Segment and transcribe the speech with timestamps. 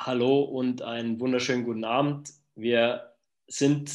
[0.00, 2.30] Hallo und einen wunderschönen guten Abend.
[2.54, 3.14] Wir
[3.48, 3.90] sind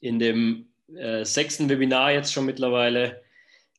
[0.00, 3.22] in dem äh, sechsten Webinar jetzt schon mittlerweile.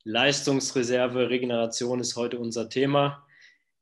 [0.05, 3.27] Leistungsreserve, Regeneration ist heute unser Thema.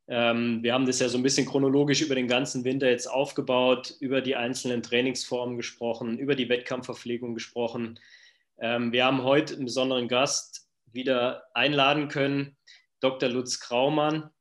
[0.08, 3.96] Ähm, wir haben das ja so ein bisschen chronologisch über den ganzen Winter jetzt aufgebaut,
[4.00, 8.00] über die einzelnen Trainingsformen gesprochen, über die Wettkampfverpflegung gesprochen.
[8.58, 12.58] Ähm, wir haben heute einen besonderen Gast wieder einladen können,
[13.00, 13.30] Dr.
[13.30, 14.32] Lutz Kraumann.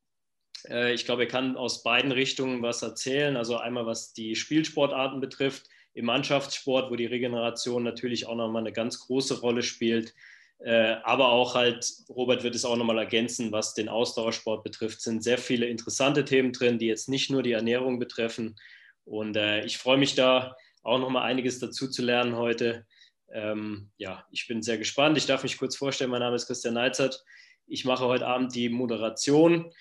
[0.68, 3.36] Äh, ich glaube, er kann aus beiden Richtungen was erzählen.
[3.36, 8.72] Also einmal was die Spielsportarten betrifft, im Mannschaftssport, wo die Regeneration natürlich auch nochmal eine
[8.72, 10.14] ganz große Rolle spielt.
[10.60, 15.22] Äh, aber auch halt, Robert wird es auch nochmal ergänzen, was den Ausdauersport betrifft, sind
[15.22, 18.56] sehr viele interessante Themen drin, die jetzt nicht nur die Ernährung betreffen.
[19.04, 22.86] Und äh, ich freue mich da auch nochmal einiges dazu zu lernen heute.
[23.32, 25.16] Ähm, ja, ich bin sehr gespannt.
[25.16, 26.10] Ich darf mich kurz vorstellen.
[26.10, 27.24] Mein Name ist Christian Neizert.
[27.66, 29.72] Ich mache heute Abend die Moderation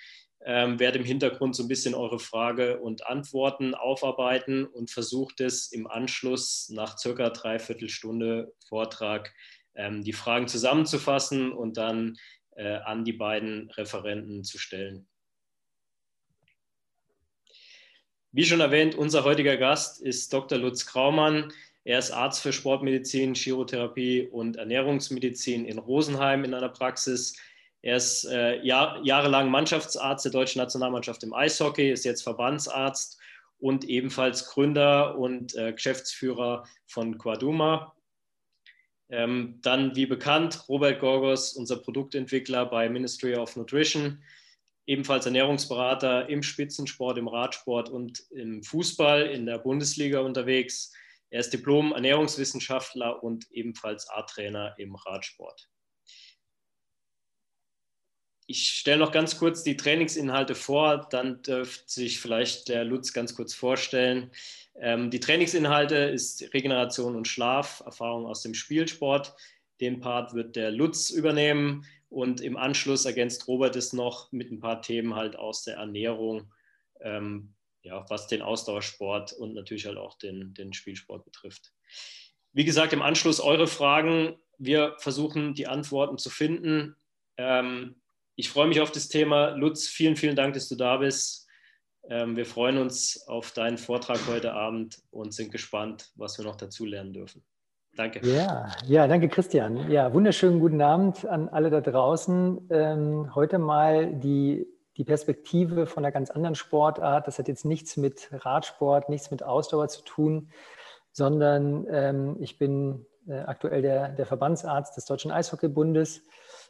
[0.46, 5.72] ähm, werde im Hintergrund so ein bisschen eure Frage und Antworten aufarbeiten und versuche es
[5.72, 9.34] im Anschluss nach circa dreiviertel Stunde Vortrag
[9.76, 12.18] ähm, die Fragen zusammenzufassen und dann
[12.56, 15.08] äh, an die beiden Referenten zu stellen.
[18.32, 20.58] Wie schon erwähnt, unser heutiger Gast ist Dr.
[20.58, 21.52] Lutz Kraumann.
[21.84, 27.38] Er ist Arzt für Sportmedizin, Chirotherapie und Ernährungsmedizin in Rosenheim in einer Praxis.
[27.88, 33.18] Er ist äh, Jahr, jahrelang Mannschaftsarzt der deutschen Nationalmannschaft im Eishockey, ist jetzt Verbandsarzt
[33.60, 37.96] und ebenfalls Gründer und äh, Geschäftsführer von Quaduma.
[39.08, 44.22] Ähm, dann, wie bekannt, Robert Gorgos, unser Produktentwickler bei Ministry of Nutrition,
[44.86, 50.92] ebenfalls Ernährungsberater im Spitzensport, im Radsport und im Fußball in der Bundesliga unterwegs.
[51.30, 55.70] Er ist Diplom-Ernährungswissenschaftler und ebenfalls A-Trainer im Radsport.
[58.50, 63.36] Ich stelle noch ganz kurz die Trainingsinhalte vor, dann dürfte sich vielleicht der Lutz ganz
[63.36, 64.32] kurz vorstellen.
[64.80, 69.36] Ähm, die Trainingsinhalte ist Regeneration und Schlaf, Erfahrung aus dem Spielsport.
[69.82, 74.62] Den Part wird der Lutz übernehmen und im Anschluss ergänzt Robert es noch mit ein
[74.62, 76.54] paar Themen halt aus der Ernährung,
[77.02, 77.54] ähm,
[77.84, 81.74] ja, was den Ausdauersport und natürlich halt auch den, den Spielsport betrifft.
[82.54, 84.38] Wie gesagt, im Anschluss eure Fragen.
[84.58, 86.96] Wir versuchen die Antworten zu finden.
[87.36, 88.02] Ähm,
[88.38, 89.50] ich freue mich auf das Thema.
[89.50, 91.48] Lutz, vielen, vielen Dank, dass du da bist.
[92.08, 96.56] Ähm, wir freuen uns auf deinen Vortrag heute Abend und sind gespannt, was wir noch
[96.56, 97.44] dazu lernen dürfen.
[97.96, 98.22] Danke.
[98.24, 99.90] Ja, ja, danke Christian.
[99.90, 102.68] Ja, wunderschönen guten Abend an alle da draußen.
[102.70, 104.68] Ähm, heute mal die,
[104.98, 107.28] die Perspektive von einer ganz anderen Sportart.
[107.28, 110.52] Das hat jetzt nichts mit Radsport, nichts mit Ausdauer zu tun,
[111.12, 116.22] sondern ähm, ich bin äh, aktuell der, der Verbandsarzt des Deutschen Eishockeybundes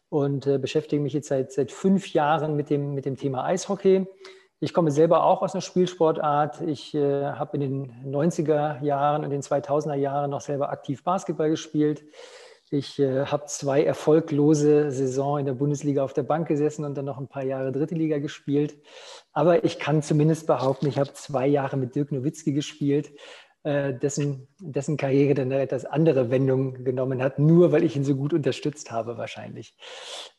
[0.10, 4.06] und äh, beschäftige mich jetzt seit, seit fünf Jahren mit dem, mit dem Thema Eishockey.
[4.60, 6.62] Ich komme selber auch aus einer Spielsportart.
[6.62, 11.50] Ich äh, habe in den 90er Jahren und den 2000er Jahren noch selber aktiv Basketball
[11.50, 12.04] gespielt.
[12.70, 17.06] Ich äh, habe zwei erfolglose Saison in der Bundesliga auf der Bank gesessen und dann
[17.06, 18.76] noch ein paar Jahre dritte Liga gespielt.
[19.32, 23.12] Aber ich kann zumindest behaupten, ich habe zwei Jahre mit Dirk Nowitzki gespielt.
[23.68, 28.06] Äh, dessen, dessen Karriere dann eine etwas andere Wendung genommen hat, nur weil ich ihn
[28.06, 29.76] so gut unterstützt habe wahrscheinlich.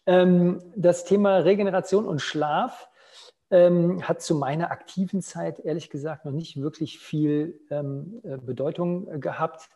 [0.07, 2.89] Ähm, das Thema Regeneration und Schlaf
[3.51, 9.21] ähm, hat zu meiner aktiven Zeit ehrlich gesagt noch nicht wirklich viel ähm, äh, Bedeutung
[9.21, 9.69] gehabt,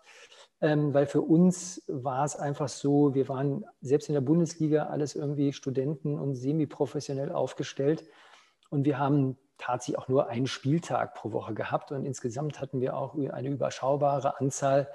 [0.65, 5.53] weil für uns war es einfach so, wir waren selbst in der Bundesliga alles irgendwie
[5.53, 8.05] Studenten und semi-professionell aufgestellt
[8.71, 12.97] und wir haben tatsächlich auch nur einen Spieltag pro Woche gehabt und insgesamt hatten wir
[12.97, 14.89] auch eine überschaubare Anzahl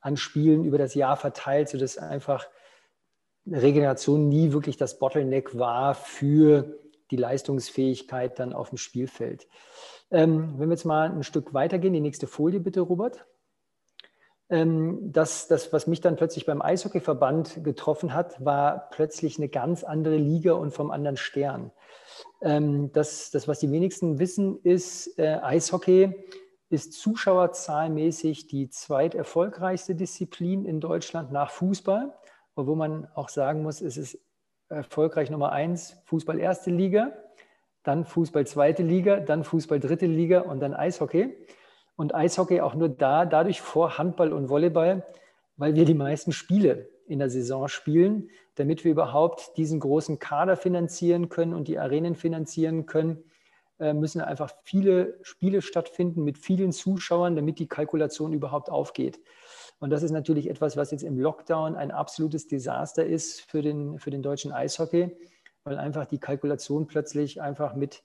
[0.00, 2.46] an Spielen über das Jahr verteilt, sodass einfach
[3.46, 6.78] Regeneration nie wirklich das Bottleneck war für
[7.10, 9.46] die Leistungsfähigkeit dann auf dem Spielfeld.
[10.10, 13.26] Ähm, wenn wir jetzt mal ein Stück weitergehen, die nächste Folie bitte, Robert.
[14.50, 19.84] Ähm, das, das, was mich dann plötzlich beim Eishockeyverband getroffen hat, war plötzlich eine ganz
[19.84, 21.70] andere Liga und vom anderen Stern.
[22.40, 26.14] Ähm, das, das, was die wenigsten wissen, ist, äh, Eishockey
[26.70, 32.14] ist zuschauerzahlmäßig die zweiterfolgreichste Disziplin in Deutschland nach Fußball,
[32.54, 34.18] wo man auch sagen muss, es ist
[34.68, 37.12] erfolgreich Nummer eins, Fußball erste Liga,
[37.84, 41.34] dann Fußball zweite Liga, dann Fußball dritte Liga und dann Eishockey.
[41.96, 45.06] Und Eishockey auch nur da, dadurch vor Handball und Volleyball,
[45.56, 50.56] weil wir die meisten Spiele in der Saison spielen, damit wir überhaupt diesen großen Kader
[50.56, 53.24] finanzieren können und die Arenen finanzieren können,
[53.78, 59.20] äh, müssen einfach viele Spiele stattfinden mit vielen Zuschauern, damit die Kalkulation überhaupt aufgeht.
[59.80, 63.98] Und das ist natürlich etwas, was jetzt im Lockdown ein absolutes Desaster ist für den,
[63.98, 65.16] für den deutschen Eishockey,
[65.64, 68.02] weil einfach die Kalkulation plötzlich einfach mit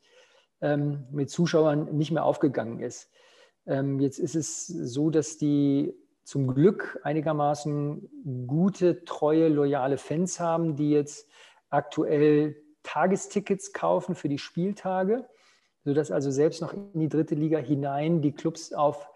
[0.63, 3.11] ähm, mit Zuschauern nicht mehr aufgegangen ist.
[3.67, 10.75] Ähm, jetzt ist es so, dass die zum Glück einigermaßen gute, treue, loyale Fans haben,
[10.75, 11.29] die jetzt
[11.69, 15.27] aktuell Tagestickets kaufen für die Spieltage,
[15.83, 19.09] sodass also selbst noch in die dritte Liga hinein die Clubs auf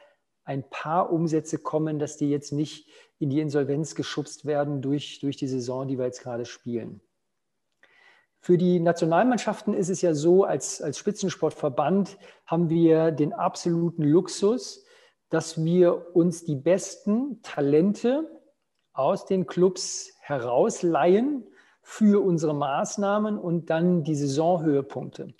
[0.43, 2.89] ein paar Umsätze kommen, dass die jetzt nicht
[3.19, 7.01] in die Insolvenz geschubst werden durch, durch die Saison, die wir jetzt gerade spielen.
[8.39, 14.85] Für die Nationalmannschaften ist es ja so, als, als Spitzensportverband haben wir den absoluten Luxus,
[15.29, 18.29] dass wir uns die besten Talente
[18.93, 21.45] aus den Clubs herausleihen
[21.81, 25.33] für unsere Maßnahmen und dann die Saisonhöhepunkte.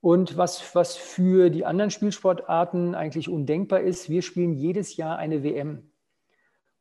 [0.00, 5.42] Und was, was für die anderen Spielsportarten eigentlich undenkbar ist, wir spielen jedes Jahr eine
[5.42, 5.90] WM.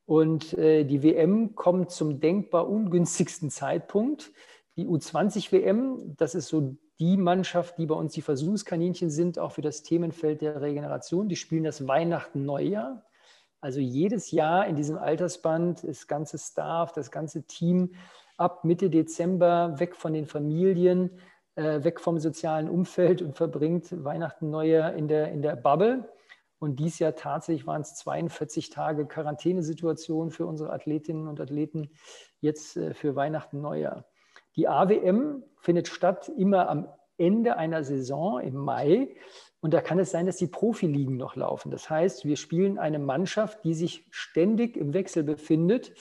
[0.05, 4.31] Und äh, die WM kommt zum denkbar ungünstigsten Zeitpunkt.
[4.77, 9.61] Die U20-WM, das ist so die Mannschaft, die bei uns die Versuchskaninchen sind, auch für
[9.61, 11.29] das Themenfeld der Regeneration.
[11.29, 13.03] Die spielen das Weihnachten Neujahr.
[13.61, 17.93] Also jedes Jahr in diesem Altersband, das ganze Staff, das ganze Team
[18.37, 21.19] ab Mitte Dezember weg von den Familien,
[21.55, 26.07] äh, weg vom sozialen Umfeld und verbringt Weihnachten, Neujahr in der, in der Bubble.
[26.59, 31.89] Und dies Jahr tatsächlich waren es 42 Tage Quarantänesituation für unsere Athletinnen und Athleten
[32.39, 34.05] jetzt äh, für Weihnachten, Neujahr.
[34.57, 36.87] Die AWM findet statt immer am
[37.17, 39.15] Ende einer Saison im Mai.
[39.59, 41.71] Und da kann es sein, dass die Profiligen noch laufen.
[41.71, 45.93] Das heißt, wir spielen eine Mannschaft, die sich ständig im Wechsel befindet,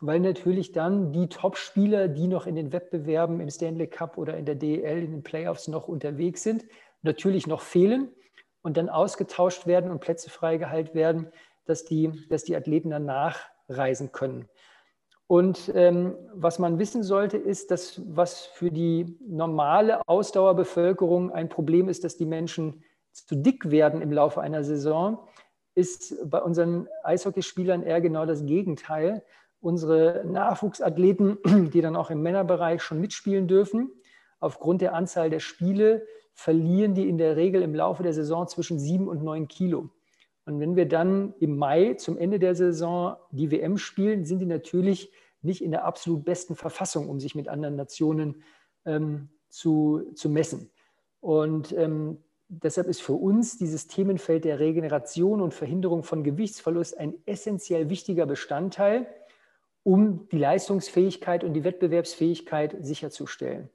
[0.00, 4.44] weil natürlich dann die Top-Spieler, die noch in den Wettbewerben im Stanley Cup oder in
[4.44, 6.64] der DEL, in den Playoffs noch unterwegs sind,
[7.02, 8.10] natürlich noch fehlen
[8.62, 11.32] und dann ausgetauscht werden und Plätze freigehalten werden,
[11.66, 14.48] dass die, dass die Athleten dann nachreisen können.
[15.32, 21.88] Und ähm, was man wissen sollte, ist, dass was für die normale Ausdauerbevölkerung ein Problem
[21.88, 22.82] ist, dass die Menschen
[23.12, 25.20] zu dick werden im Laufe einer Saison,
[25.74, 29.24] ist bei unseren Eishockeyspielern eher genau das Gegenteil.
[29.62, 31.38] Unsere Nachwuchsathleten,
[31.72, 33.90] die dann auch im Männerbereich schon mitspielen dürfen,
[34.38, 38.78] aufgrund der Anzahl der Spiele verlieren die in der Regel im Laufe der Saison zwischen
[38.78, 39.88] sieben und neun Kilo.
[40.44, 44.46] Und wenn wir dann im Mai zum Ende der Saison die WM spielen, sind die
[44.46, 48.42] natürlich nicht in der absolut besten Verfassung, um sich mit anderen Nationen
[48.84, 50.70] ähm, zu, zu messen.
[51.20, 52.18] Und ähm,
[52.48, 58.26] deshalb ist für uns dieses Themenfeld der Regeneration und Verhinderung von Gewichtsverlust ein essentiell wichtiger
[58.26, 59.06] Bestandteil,
[59.84, 63.68] um die Leistungsfähigkeit und die Wettbewerbsfähigkeit sicherzustellen.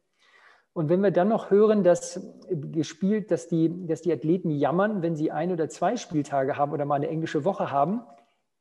[0.78, 2.22] Und wenn wir dann noch hören, dass
[2.52, 6.86] gespielt, dass die, dass die Athleten jammern, wenn sie ein oder zwei Spieltage haben oder
[6.86, 8.04] mal eine englische Woche haben,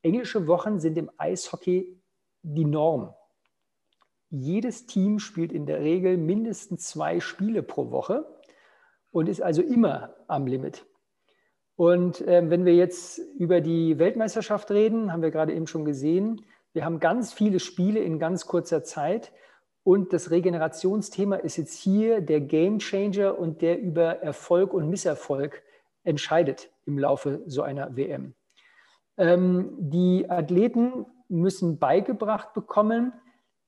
[0.00, 2.00] englische Wochen sind im Eishockey
[2.40, 3.12] die Norm.
[4.30, 8.24] Jedes Team spielt in der Regel mindestens zwei Spiele pro Woche
[9.10, 10.86] und ist also immer am Limit.
[11.74, 16.46] Und äh, wenn wir jetzt über die Weltmeisterschaft reden, haben wir gerade eben schon gesehen,
[16.72, 19.34] wir haben ganz viele Spiele in ganz kurzer Zeit.
[19.86, 25.62] Und das Regenerationsthema ist jetzt hier der Game Changer und der über Erfolg und Misserfolg
[26.02, 28.34] entscheidet im Laufe so einer WM.
[29.16, 33.12] Ähm, die Athleten müssen beigebracht bekommen,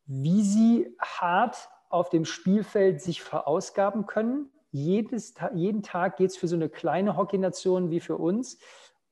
[0.06, 4.50] wie sie hart auf dem Spielfeld sich verausgaben können.
[4.72, 8.58] Jedes, jeden Tag geht es für so eine kleine Hockeynation wie für uns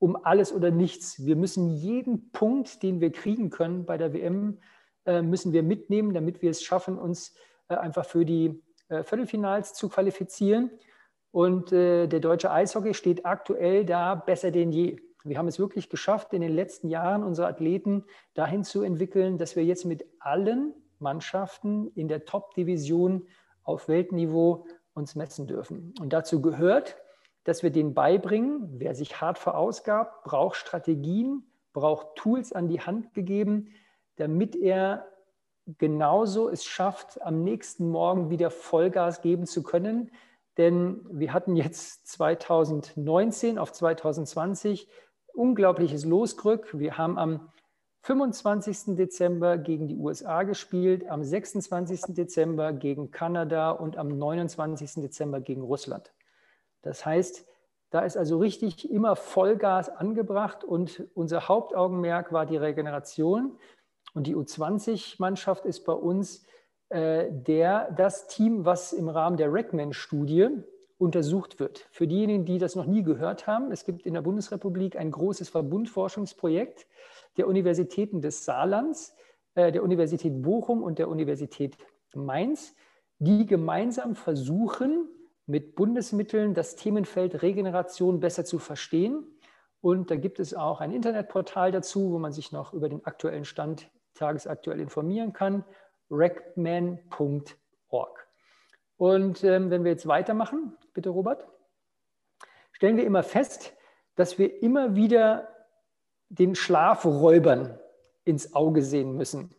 [0.01, 1.25] um alles oder nichts.
[1.25, 4.76] Wir müssen jeden Punkt, den wir kriegen können bei der WM, äh,
[5.23, 7.35] müssen wir mitnehmen, damit wir es schaffen, uns
[7.69, 10.71] äh, einfach für die äh, Viertelfinals zu qualifizieren.
[11.33, 14.97] Und der deutsche Eishockey steht aktuell da besser denn je.
[15.23, 19.55] Wir haben es wirklich geschafft, in den letzten Jahren unsere Athleten dahin zu entwickeln, dass
[19.55, 23.27] wir jetzt mit allen Mannschaften in der Top-Division
[23.65, 25.93] auf Weltniveau uns messen dürfen.
[26.01, 26.97] Und dazu gehört,
[27.45, 31.45] dass wir denen beibringen, wer sich hart verausgabt, braucht Strategien,
[31.75, 33.75] braucht Tools an die Hand gegeben,
[34.17, 35.07] damit er
[35.79, 40.11] genauso es schafft, am nächsten Morgen wieder Vollgas geben zu können.
[40.59, 44.89] Denn wir hatten jetzt 2019 auf 2020
[45.35, 46.79] unglaubliches Losglück.
[46.79, 47.53] Wir haben am
[48.03, 48.97] 25.
[48.97, 52.15] Dezember gegen die USA gespielt, am 26.
[52.15, 55.03] Dezember gegen Kanada und am 29.
[55.03, 56.13] Dezember gegen Russland.
[56.83, 57.45] Das heißt,
[57.91, 63.59] da ist also richtig immer Vollgas angebracht und unser Hauptaugenmerk war die Regeneration.
[64.17, 66.47] Und die U20-Mannschaft ist bei uns
[66.89, 70.49] äh, der, das Team, was im Rahmen der RECMAN-Studie
[70.97, 71.87] untersucht wird.
[71.91, 75.51] Für diejenigen, die das noch nie gehört haben, es gibt in der Bundesrepublik ein großes
[75.51, 76.87] Verbundforschungsprojekt
[77.37, 79.15] der Universitäten des Saarlands,
[79.55, 81.77] äh, der Universität Bochum und der Universität
[82.15, 82.75] Mainz,
[83.19, 85.11] die gemeinsam versuchen,
[85.45, 89.27] mit Bundesmitteln das Themenfeld Regeneration besser zu verstehen.
[89.83, 93.45] Und da gibt es auch ein Internetportal dazu, wo man sich noch über den aktuellen
[93.45, 95.65] Stand tagesaktuell informieren kann,
[96.11, 97.47] recman.org.
[98.97, 101.47] Und ähm, wenn wir jetzt weitermachen, bitte Robert,
[102.73, 103.75] stellen wir immer fest,
[104.15, 105.49] dass wir immer wieder
[106.29, 107.79] den Schlafräubern
[108.25, 109.55] ins Auge sehen müssen.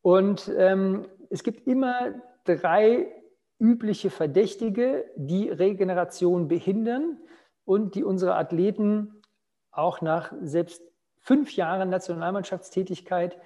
[0.00, 3.12] Und ähm, es gibt immer drei
[3.58, 7.18] übliche Verdächtige, die Regeneration behindern
[7.64, 9.22] und die unsere Athleten
[9.70, 10.82] auch nach selbst
[11.20, 13.38] fünf Jahren Nationalmannschaftstätigkeit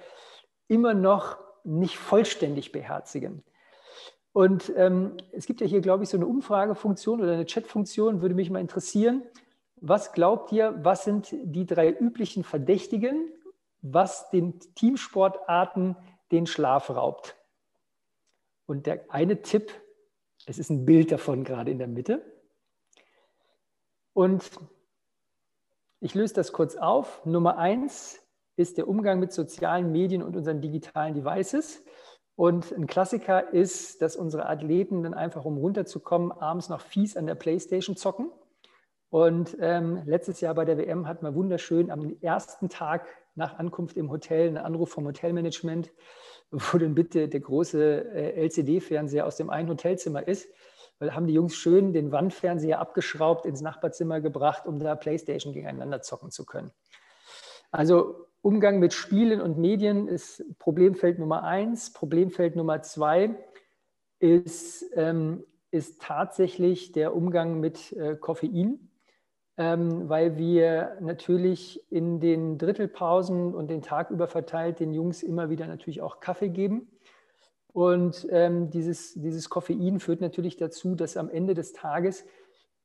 [0.68, 3.42] immer noch nicht vollständig beherzigen.
[4.32, 8.35] Und ähm, es gibt ja hier, glaube ich, so eine Umfragefunktion oder eine Chatfunktion, würde
[8.35, 9.23] mich mal interessieren.
[9.76, 13.32] Was glaubt ihr, was sind die drei üblichen Verdächtigen,
[13.80, 15.96] was den Teamsportarten
[16.32, 17.37] den Schlaf raubt?
[18.66, 19.73] Und der eine Tipp,
[20.46, 22.23] es ist ein Bild davon gerade in der Mitte.
[24.12, 24.50] Und
[26.00, 27.25] ich löse das kurz auf.
[27.25, 28.20] Nummer eins
[28.56, 31.84] ist der Umgang mit sozialen Medien und unseren digitalen Devices.
[32.34, 37.26] Und ein Klassiker ist, dass unsere Athleten dann einfach, um runterzukommen, abends noch fies an
[37.26, 38.30] der Playstation zocken.
[39.08, 43.96] Und ähm, letztes Jahr bei der WM hat man wunderschön am ersten Tag nach Ankunft
[43.96, 45.92] im Hotel einen Anruf vom Hotelmanagement,
[46.50, 50.48] wo dann bitte der große äh, LCD-Fernseher aus dem einen Hotelzimmer ist.
[50.98, 56.00] Weil haben die Jungs schön den Wandfernseher abgeschraubt, ins Nachbarzimmer gebracht, um da Playstation gegeneinander
[56.00, 56.72] zocken zu können.
[57.70, 61.92] Also Umgang mit Spielen und Medien ist Problemfeld Nummer eins.
[61.92, 63.34] Problemfeld Nummer zwei
[64.20, 68.88] ist, ähm, ist tatsächlich der Umgang mit äh, Koffein,
[69.56, 75.50] ähm, weil wir natürlich in den Drittelpausen und den Tag über verteilt den Jungs immer
[75.50, 76.86] wieder natürlich auch Kaffee geben.
[77.72, 82.24] Und ähm, dieses, dieses Koffein führt natürlich dazu, dass am Ende des Tages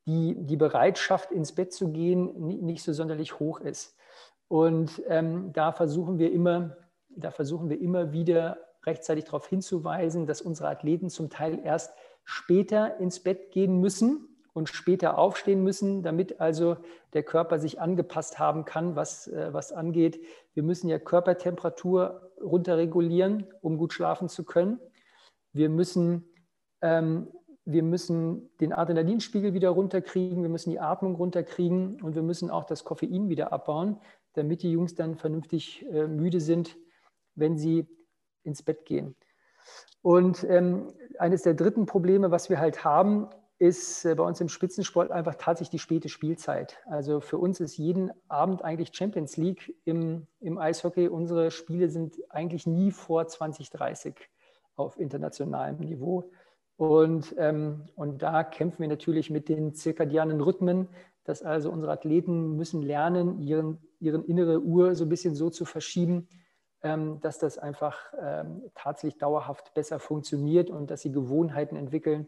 [0.08, 3.96] die, die Bereitschaft, ins Bett zu gehen, nicht so sonderlich hoch ist.
[4.52, 6.76] Und ähm, da versuchen wir immer,
[7.08, 11.94] da versuchen wir immer wieder rechtzeitig darauf hinzuweisen, dass unsere Athleten zum Teil erst
[12.26, 16.76] später ins Bett gehen müssen und später aufstehen müssen, damit also
[17.14, 20.20] der Körper sich angepasst haben kann, was, äh, was angeht.
[20.54, 24.82] Wir müssen ja Körpertemperatur runterregulieren, um gut schlafen zu können.
[25.54, 26.26] Wir müssen,
[26.82, 27.30] ähm,
[27.64, 32.66] wir müssen den Adrenalinspiegel wieder runterkriegen, wir müssen die Atmung runterkriegen und wir müssen auch
[32.66, 33.98] das Koffein wieder abbauen,
[34.34, 36.78] damit die Jungs dann vernünftig äh, müde sind,
[37.36, 37.88] wenn sie
[38.44, 39.16] ins Bett gehen.
[40.02, 44.50] Und ähm, eines der dritten Probleme, was wir halt haben, ist äh, bei uns im
[44.50, 46.80] Spitzensport einfach tatsächlich die späte Spielzeit.
[46.88, 51.08] Also für uns ist jeden Abend eigentlich Champions League im, im Eishockey.
[51.08, 54.16] Unsere Spiele sind eigentlich nie vor 2030
[54.76, 56.32] auf internationalem Niveau.
[56.76, 60.88] Und, ähm, und da kämpfen wir natürlich mit den zirkadianen Rhythmen,
[61.24, 65.66] dass also unsere Athleten müssen lernen, ihren, ihren innere Uhr so ein bisschen so zu
[65.66, 66.28] verschieben,
[66.84, 72.28] ähm, dass das einfach ähm, tatsächlich dauerhaft besser funktioniert und dass sie Gewohnheiten entwickeln,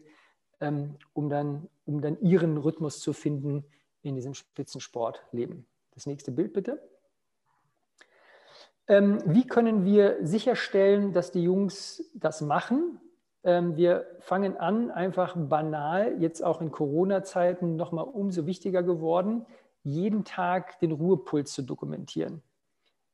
[0.60, 3.64] ähm, um, dann, um dann ihren Rhythmus zu finden
[4.02, 5.66] in diesem Spitzensportleben.
[5.92, 6.80] Das nächste Bild bitte.
[8.86, 13.00] Wie können wir sicherstellen, dass die Jungs das machen?
[13.44, 19.44] Ähm, wir fangen an, einfach banal, jetzt auch in Corona-Zeiten nochmal umso wichtiger geworden,
[19.82, 22.42] jeden Tag den Ruhepuls zu dokumentieren.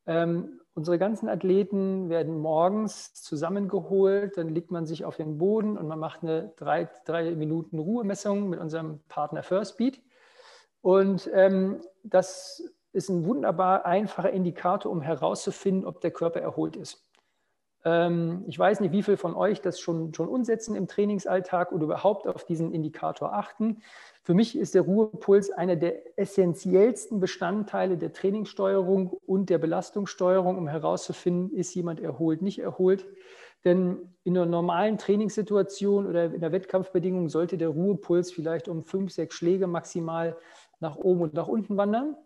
[0.06, 5.88] Ähm, unsere ganzen Athleten werden morgens zusammengeholt, dann legt man sich auf den Boden und
[5.88, 10.00] man macht eine drei, drei Minuten Ruhemessung mit unserem Partner First Beat.
[10.80, 17.04] Und ähm, das ist ein wunderbar einfacher Indikator, um herauszufinden, ob der Körper erholt ist.
[17.84, 21.84] Ähm, ich weiß nicht, wie viele von euch das schon, schon umsetzen im Trainingsalltag oder
[21.84, 23.82] überhaupt auf diesen Indikator achten.
[24.22, 30.68] Für mich ist der Ruhepuls einer der essentiellsten Bestandteile der Trainingssteuerung und der Belastungssteuerung, um
[30.68, 33.06] herauszufinden, ist jemand erholt, nicht erholt.
[33.64, 39.12] Denn in einer normalen Trainingssituation oder in der Wettkampfbedingung sollte der Ruhepuls vielleicht um fünf,
[39.12, 40.36] sechs Schläge maximal
[40.80, 42.16] nach oben und nach unten wandern.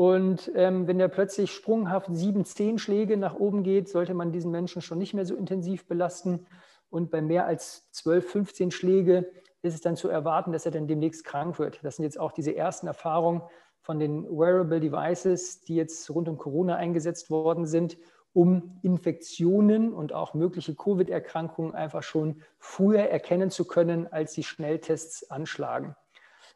[0.00, 4.50] Und ähm, wenn der plötzlich sprunghaft sieben, zehn Schläge nach oben geht, sollte man diesen
[4.50, 6.46] Menschen schon nicht mehr so intensiv belasten.
[6.88, 9.30] Und bei mehr als 12, 15 Schläge
[9.60, 11.80] ist es dann zu erwarten, dass er dann demnächst krank wird.
[11.82, 13.42] Das sind jetzt auch diese ersten Erfahrungen
[13.82, 17.98] von den Wearable Devices, die jetzt rund um Corona eingesetzt worden sind,
[18.32, 25.30] um Infektionen und auch mögliche Covid-Erkrankungen einfach schon früher erkennen zu können, als die Schnelltests
[25.30, 25.94] anschlagen.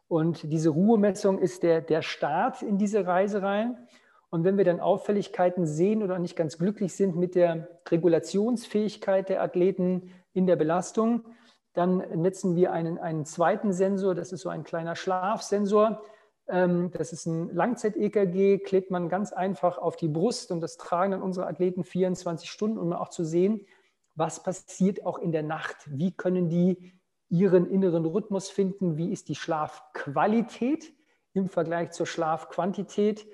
[0.08, 3.78] Und diese Ruhemessung ist der, der Start in diese Reise rein.
[4.30, 9.42] Und wenn wir dann Auffälligkeiten sehen oder nicht ganz glücklich sind mit der Regulationsfähigkeit der
[9.42, 11.25] Athleten in der Belastung,
[11.75, 16.02] Dann netzen wir einen, einen zweiten Sensor, das ist so ein kleiner Schlafsensor.
[16.49, 21.12] Ähm, das ist ein Langzeit-EKG, klebt man ganz einfach auf die Brust und das tragen
[21.12, 23.66] dann unsere Athleten 24 Stunden, um auch zu sehen,
[24.14, 25.76] was passiert auch in der Nacht.
[25.87, 26.92] Wie können die
[27.34, 28.96] ihren inneren Rhythmus finden?
[28.96, 30.92] Wie ist die Schlafqualität
[31.32, 33.26] im Vergleich zur Schlafquantität?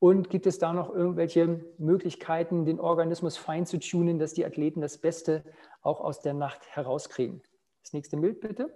[0.00, 4.80] Und gibt es da noch irgendwelche Möglichkeiten, den Organismus fein zu tunen, dass die Athleten
[4.80, 5.44] das Beste
[5.82, 7.42] auch aus der Nacht herauskriegen?
[7.82, 8.74] Das nächste Bild bitte.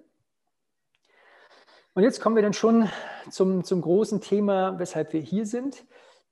[1.94, 2.88] Und jetzt kommen wir dann schon
[3.30, 5.84] zum, zum großen Thema, weshalb wir hier sind.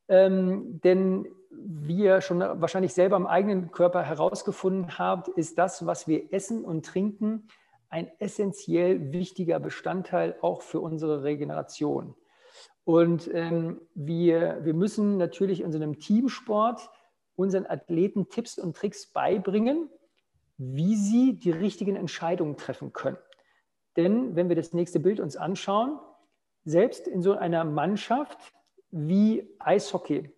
[0.09, 6.07] Ähm, denn wie ihr schon wahrscheinlich selber am eigenen Körper herausgefunden habt, ist das, was
[6.07, 7.49] wir essen und trinken,
[7.97, 12.15] ein essentiell wichtiger Bestandteil auch für unsere Regeneration.
[12.85, 16.91] Und ähm, wir, wir müssen natürlich in unserem Teamsport
[17.37, 19.89] unseren Athleten Tipps und Tricks beibringen,
[20.59, 23.17] wie sie die richtigen Entscheidungen treffen können.
[23.97, 25.99] Denn wenn wir das nächste Bild uns anschauen,
[26.65, 28.53] selbst in so einer Mannschaft
[28.91, 30.35] wie Eishockey,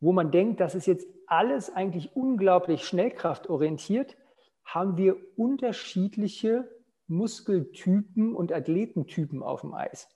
[0.00, 4.14] wo man denkt, das ist jetzt alles eigentlich unglaublich schnellkraftorientiert,
[4.62, 6.68] haben wir unterschiedliche
[7.12, 10.08] Muskeltypen und Athletentypen auf dem Eis.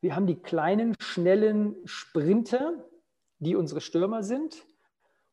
[0.00, 2.84] Wir haben die kleinen, schnellen Sprinter,
[3.38, 4.66] die unsere Stürmer sind.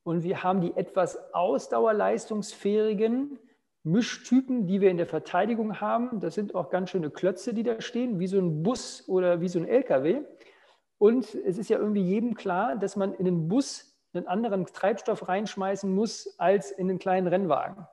[0.03, 3.39] Und wir haben die etwas ausdauerleistungsfähigen,
[3.83, 6.19] Mischtypen, die wir in der Verteidigung haben.
[6.19, 9.49] Das sind auch ganz schöne Klötze, die da stehen, wie so ein Bus oder wie
[9.49, 10.21] so ein LKW.
[10.97, 15.27] Und es ist ja irgendwie jedem klar, dass man in den Bus einen anderen Treibstoff
[15.27, 17.87] reinschmeißen muss als in den kleinen Rennwagen.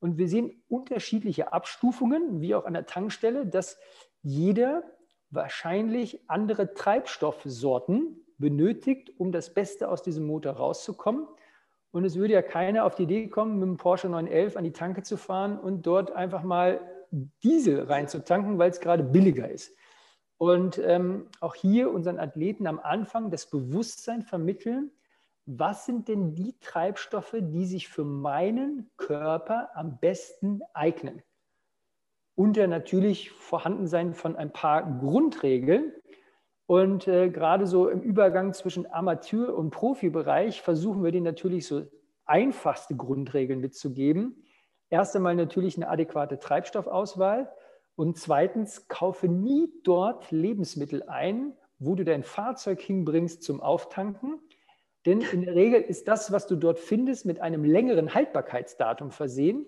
[0.00, 3.78] Und wir sehen unterschiedliche Abstufungen, wie auch an der Tankstelle, dass
[4.22, 4.82] jeder
[5.30, 11.28] wahrscheinlich andere Treibstoffsorten benötigt, um das Beste aus diesem Motor rauszukommen.
[11.92, 14.72] Und es würde ja keiner auf die Idee kommen, mit dem Porsche 911 an die
[14.72, 16.80] Tanke zu fahren und dort einfach mal
[17.42, 19.76] Diesel reinzutanken, weil es gerade billiger ist.
[20.38, 24.90] Und ähm, auch hier unseren Athleten am Anfang das Bewusstsein vermitteln,
[25.46, 31.22] was sind denn die Treibstoffe, die sich für meinen Körper am besten eignen.
[32.34, 35.92] Unter natürlich Vorhandensein von ein paar Grundregeln,
[36.70, 41.82] und äh, gerade so im Übergang zwischen Amateur- und Profibereich versuchen wir denen natürlich so
[42.26, 44.44] einfachste Grundregeln mitzugeben.
[44.88, 47.50] Erst einmal natürlich eine adäquate Treibstoffauswahl
[47.96, 54.38] und zweitens kaufe nie dort Lebensmittel ein, wo du dein Fahrzeug hinbringst zum Auftanken.
[55.06, 59.64] Denn in der Regel ist das, was du dort findest, mit einem längeren Haltbarkeitsdatum versehen.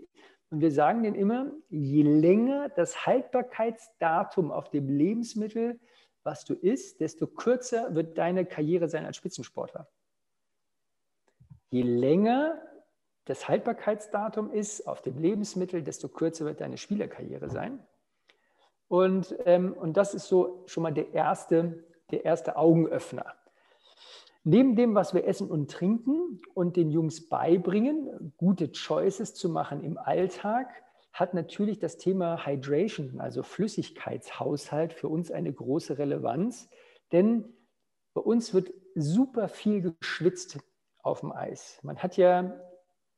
[0.51, 5.81] Und wir sagen denen immer, je länger das Haltbarkeitsdatum auf dem Lebensmittel
[6.25, 9.89] was du isst, desto kürzer wird deine Karriere sein als Spitzensportler.
[11.71, 12.61] Je länger
[13.25, 17.87] das Haltbarkeitsdatum ist auf dem Lebensmittel, desto kürzer wird deine Spielerkarriere sein.
[18.89, 23.35] Und, ähm, und das ist so schon mal der erste, der erste Augenöffner.
[24.45, 29.85] Neben dem, was wir essen und trinken und den Jungs beibringen, gute Choices zu machen
[29.85, 30.69] im Alltag,
[31.13, 36.69] hat natürlich das Thema Hydration, also Flüssigkeitshaushalt, für uns eine große Relevanz.
[37.13, 37.45] Denn
[38.15, 40.59] bei uns wird super viel geschwitzt
[41.03, 41.79] auf dem Eis.
[41.83, 42.59] Man hat ja,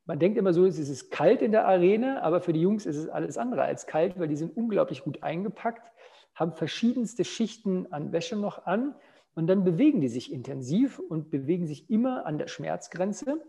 [0.04, 2.96] man denkt immer so, es ist kalt in der Arena, aber für die Jungs ist
[2.96, 5.90] es alles andere als kalt, weil die sind unglaublich gut eingepackt,
[6.34, 8.94] haben verschiedenste Schichten an Wäsche noch an
[9.34, 13.42] und dann bewegen die sich intensiv und bewegen sich immer an der Schmerzgrenze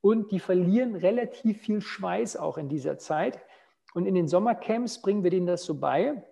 [0.00, 3.40] und die verlieren relativ viel Schweiß auch in dieser Zeit.
[3.94, 6.22] Und in den Sommercamps bringen wir denen das so bei,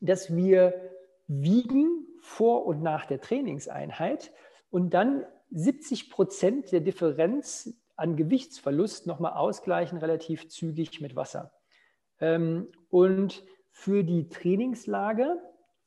[0.00, 0.90] dass wir
[1.26, 4.32] wiegen vor und nach der Trainingseinheit
[4.70, 11.52] und dann 70 Prozent der Differenz an Gewichtsverlust nochmal ausgleichen, relativ zügig mit Wasser.
[12.20, 15.40] Ähm, und für die Trainingslage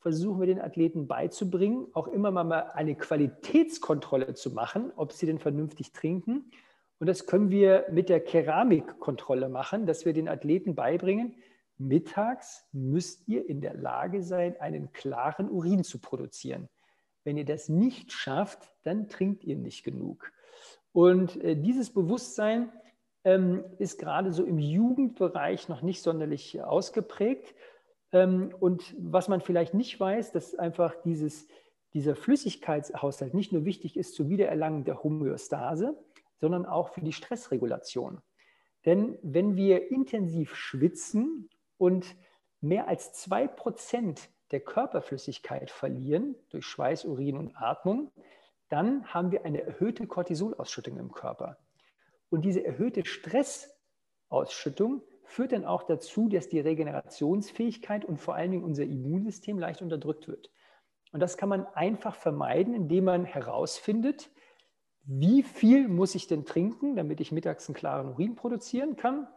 [0.05, 5.39] versuchen wir den Athleten beizubringen, auch immer mal eine Qualitätskontrolle zu machen, ob sie denn
[5.39, 6.51] vernünftig trinken
[6.99, 11.35] und das können wir mit der Keramikkontrolle machen, dass wir den Athleten beibringen,
[11.77, 16.69] mittags müsst ihr in der Lage sein, einen klaren Urin zu produzieren.
[17.25, 20.31] Wenn ihr das nicht schafft, dann trinkt ihr nicht genug.
[20.93, 22.71] Und äh, dieses Bewusstsein
[23.25, 27.53] ähm, ist gerade so im Jugendbereich noch nicht sonderlich ausgeprägt.
[28.11, 31.47] Ähm, und was man vielleicht nicht weiß, dass einfach dieses,
[31.93, 35.97] dieser Flüssigkeitshaushalt nicht nur wichtig ist zur Wiedererlangung der Homöostase,
[36.39, 38.21] sondern auch für die Stressregulation.
[38.85, 42.15] Denn wenn wir intensiv schwitzen und
[42.61, 48.11] mehr als zwei Prozent der Körperflüssigkeit verlieren durch Schweiß, Urin und Atmung,
[48.69, 51.57] dann haben wir eine erhöhte Cortisolausschüttung im Körper.
[52.29, 58.63] Und diese erhöhte Stressausschüttung führt dann auch dazu, dass die Regenerationsfähigkeit und vor allen Dingen
[58.63, 60.51] unser Immunsystem leicht unterdrückt wird.
[61.11, 64.29] Und das kann man einfach vermeiden, indem man herausfindet,
[65.03, 69.27] wie viel muss ich denn trinken, damit ich mittags einen klaren Urin produzieren kann.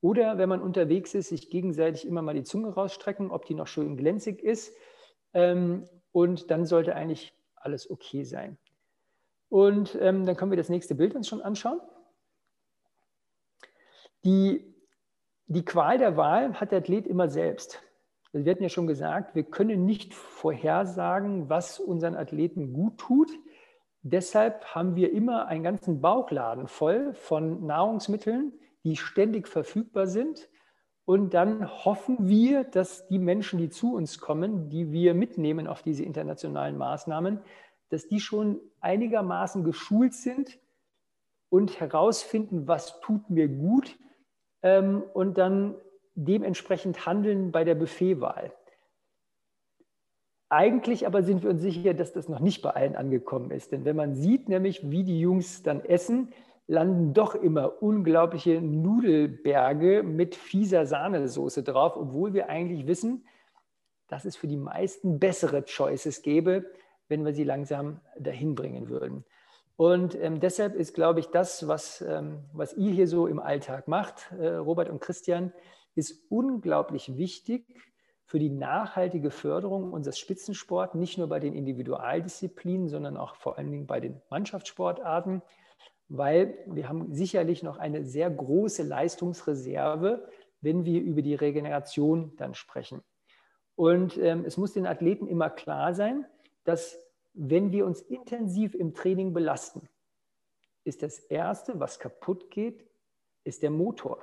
[0.00, 3.66] Oder wenn man unterwegs ist, sich gegenseitig immer mal die Zunge rausstrecken, ob die noch
[3.66, 4.74] schön glänzig ist.
[5.32, 8.58] Ähm, und dann sollte eigentlich alles okay sein.
[9.48, 11.80] Und ähm, dann können wir das nächste Bild uns schon anschauen.
[14.24, 14.73] Die
[15.46, 17.82] die Qual der Wahl hat der Athlet immer selbst.
[18.32, 23.30] Also wir hatten ja schon gesagt, wir können nicht vorhersagen, was unseren Athleten gut tut.
[24.02, 28.52] Deshalb haben wir immer einen ganzen Bauchladen voll von Nahrungsmitteln,
[28.82, 30.48] die ständig verfügbar sind.
[31.04, 35.82] Und dann hoffen wir, dass die Menschen, die zu uns kommen, die wir mitnehmen auf
[35.82, 37.40] diese internationalen Maßnahmen,
[37.90, 40.58] dass die schon einigermaßen geschult sind
[41.50, 43.96] und herausfinden, was tut mir gut
[44.64, 45.76] ähm, und dann
[46.16, 48.52] dementsprechend handeln bei der Buffetwahl.
[50.48, 53.72] Eigentlich aber sind wir uns sicher, dass das noch nicht bei allen angekommen ist.
[53.72, 56.32] Denn wenn man sieht, nämlich wie die Jungs dann essen,
[56.66, 63.26] landen doch immer unglaubliche Nudelberge mit fieser Sahnesoße drauf, obwohl wir eigentlich wissen,
[64.08, 66.64] dass es für die meisten bessere Choices gäbe,
[67.08, 69.24] wenn wir sie langsam dahin bringen würden.
[69.76, 73.88] Und ähm, deshalb ist, glaube ich, das, was, ähm, was ihr hier so im Alltag
[73.88, 75.52] macht, äh, Robert und Christian,
[75.96, 77.64] ist unglaublich wichtig
[78.24, 83.70] für die nachhaltige Förderung unseres Spitzensports, nicht nur bei den Individualdisziplinen, sondern auch vor allen
[83.70, 85.42] Dingen bei den Mannschaftssportarten,
[86.08, 90.28] weil wir haben sicherlich noch eine sehr große Leistungsreserve,
[90.60, 93.02] wenn wir über die Regeneration dann sprechen.
[93.74, 96.26] Und ähm, es muss den Athleten immer klar sein,
[96.64, 96.98] dass
[97.34, 99.88] wenn wir uns intensiv im Training belasten,
[100.84, 102.86] ist das Erste, was kaputt geht,
[103.42, 104.22] ist der Motor.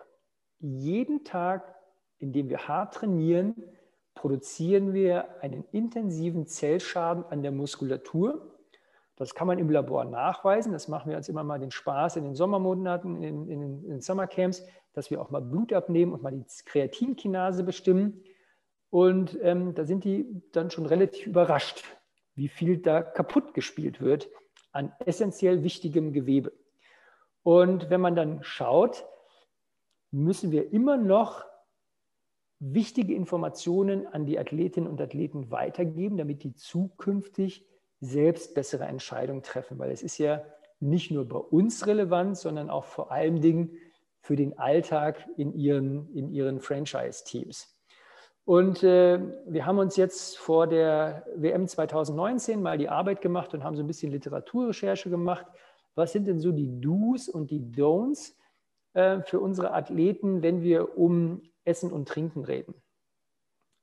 [0.60, 1.76] Jeden Tag,
[2.20, 3.56] indem wir hart trainieren,
[4.14, 8.60] produzieren wir einen intensiven Zellschaden an der Muskulatur.
[9.16, 10.72] Das kann man im Labor nachweisen.
[10.72, 14.02] Das machen wir uns immer mal den Spaß in den Sommermonaten, in, in, in den
[14.02, 18.24] Summercamps, dass wir auch mal Blut abnehmen und mal die Kreatinkinase bestimmen.
[18.90, 21.84] Und ähm, da sind die dann schon relativ überrascht,
[22.42, 24.28] wie viel da kaputt gespielt wird
[24.72, 26.52] an essentiell wichtigem Gewebe.
[27.44, 29.06] Und wenn man dann schaut,
[30.10, 31.46] müssen wir immer noch
[32.58, 37.64] wichtige Informationen an die Athletinnen und Athleten weitergeben, damit die zukünftig
[38.00, 39.78] selbst bessere Entscheidungen treffen.
[39.78, 40.44] Weil es ist ja
[40.80, 43.78] nicht nur bei uns relevant, sondern auch vor allen Dingen
[44.20, 47.78] für den Alltag in ihren, in ihren Franchise-Teams.
[48.46, 53.64] Und äh, wir haben uns jetzt vor der WM 2019 mal die Arbeit gemacht und
[53.64, 55.46] haben so ein bisschen Literaturrecherche gemacht.
[55.96, 58.34] Was sind denn so die Do's und die Don'ts
[58.94, 62.74] äh, für unsere Athleten, wenn wir um Essen und Trinken reden?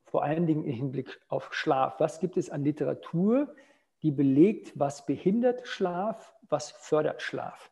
[0.03, 1.99] Vor allen Dingen im Hinblick auf Schlaf.
[1.99, 3.53] Was gibt es an Literatur,
[4.01, 7.71] die belegt, was behindert Schlaf, was fördert Schlaf?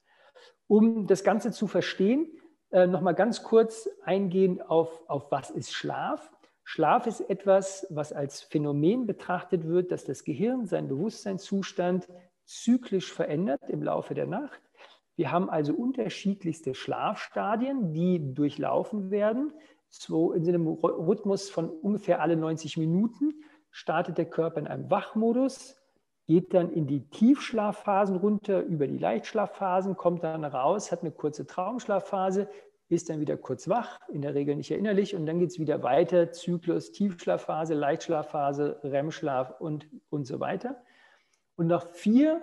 [0.68, 2.30] Um das Ganze zu verstehen,
[2.72, 6.32] äh, nochmal ganz kurz eingehen auf, auf was ist Schlaf.
[6.70, 12.10] Schlaf ist etwas, was als Phänomen betrachtet wird, dass das Gehirn seinen Bewusstseinszustand
[12.44, 14.60] zyklisch verändert im Laufe der Nacht.
[15.16, 19.54] Wir haben also unterschiedlichste Schlafstadien, die durchlaufen werden.
[19.88, 23.34] So in einem Rhythmus von ungefähr alle 90 Minuten
[23.72, 25.78] startet der Körper in einem Wachmodus,
[26.26, 31.48] geht dann in die Tiefschlafphasen runter über die Leichtschlafphasen, kommt dann raus, hat eine kurze
[31.48, 32.50] Traumschlafphase,
[32.90, 35.84] ist dann wieder kurz wach, in der Regel nicht erinnerlich, und dann geht es wieder
[35.84, 40.82] weiter, Zyklus, Tiefschlafphase, Leichtschlafphase, REM-Schlaf und, und so weiter.
[41.56, 42.42] Und nach vier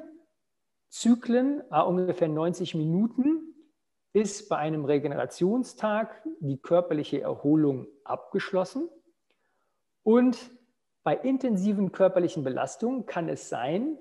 [0.90, 3.54] Zyklen, ungefähr 90 Minuten,
[4.12, 8.88] ist bei einem Regenerationstag die körperliche Erholung abgeschlossen.
[10.04, 10.52] Und
[11.02, 13.98] bei intensiven körperlichen Belastungen kann es sein,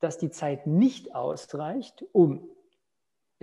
[0.00, 2.46] dass die Zeit nicht ausreicht, um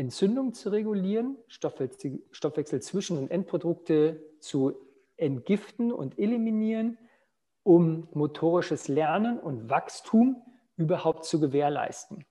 [0.01, 4.73] Entzündung zu regulieren, Stoffwechsel, zwischen und Endprodukte zu
[5.15, 6.97] entgiften und eliminieren,
[7.61, 10.41] um motorisches Lernen und Wachstum
[10.75, 12.25] überhaupt zu gewährleisten.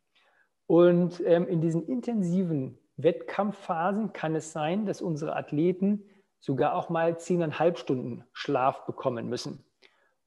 [0.66, 6.02] Und ähm, in diesen intensiven Wettkampfphasen kann es sein, dass unsere Athleten
[6.40, 9.64] sogar auch mal zehneinhalb Stunden Schlaf bekommen müssen.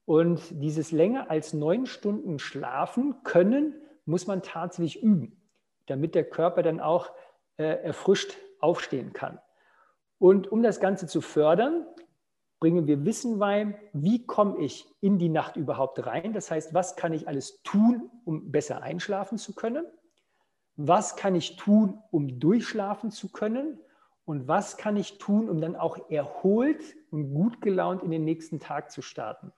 [0.06, 3.74] Und dieses länger als neun Stunden Schlafen können,
[4.06, 5.42] muss man tatsächlich üben,
[5.84, 7.10] damit der Körper dann auch
[7.56, 9.38] äh, erfrischt aufstehen kann.
[10.18, 11.86] Und um das Ganze zu fördern,
[12.60, 16.32] bringen wir Wissen bei, wie komme ich in die Nacht überhaupt rein.
[16.32, 19.84] Das heißt, was kann ich alles tun, um besser einschlafen zu können?
[20.76, 23.78] Was kann ich tun, um durchschlafen zu können?
[24.24, 28.58] und was kann ich tun, um dann auch erholt und gut gelaunt in den nächsten
[28.58, 29.52] Tag zu starten.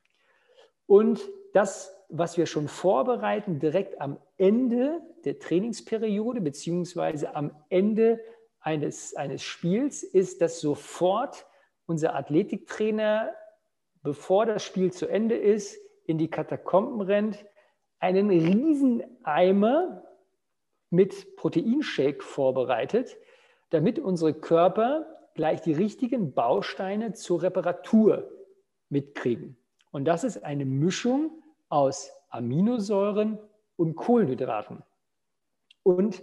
[0.86, 1.20] Und
[1.52, 8.20] das, was wir schon vorbereiten, direkt am Ende der Trainingsperiode beziehungsweise am Ende
[8.60, 11.46] eines, eines Spiels, ist, dass sofort
[11.86, 13.32] unser Athletiktrainer,
[14.02, 17.44] bevor das Spiel zu Ende ist, in die Katakomben rennt,
[17.98, 20.02] einen riesen Eimer
[20.90, 23.16] mit Proteinshake vorbereitet,
[23.70, 28.30] damit unsere Körper gleich die richtigen Bausteine zur Reparatur
[28.88, 29.56] mitkriegen.
[29.90, 33.38] Und das ist eine Mischung aus Aminosäuren
[33.76, 34.82] und Kohlenhydraten.
[35.82, 36.22] Und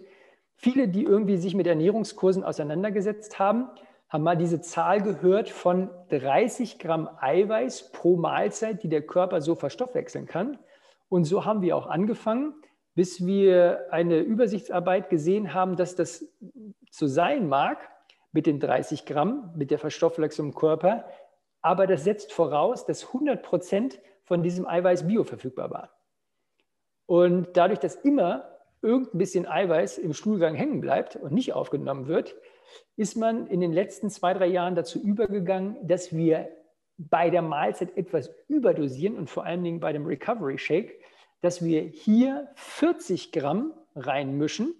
[0.56, 3.69] viele, die irgendwie sich mit Ernährungskursen auseinandergesetzt haben,
[4.10, 9.56] haben mal diese Zahl gehört von 30 Gramm Eiweiß pro Mahlzeit, die der Körper so
[9.56, 10.60] verstoffwechseln kann.
[11.10, 12.53] Und so haben wir auch angefangen,
[12.95, 16.25] bis wir eine Übersichtsarbeit gesehen haben, dass das
[16.91, 17.89] so sein mag
[18.32, 21.06] mit den 30 Gramm, mit der Verstoffwechslung im Körper,
[21.62, 25.89] aber das setzt voraus, dass 100 Prozent von diesem Eiweiß bioverfügbar war.
[27.05, 28.49] Und dadurch, dass immer
[28.81, 32.36] irgendein bisschen Eiweiß im Stuhlgang hängen bleibt und nicht aufgenommen wird,
[32.95, 36.49] ist man in den letzten zwei, drei Jahren dazu übergegangen, dass wir
[36.97, 40.99] bei der Mahlzeit etwas überdosieren und vor allen Dingen bei dem Recovery Shake,
[41.41, 44.75] dass wir hier 40 Gramm reinmischen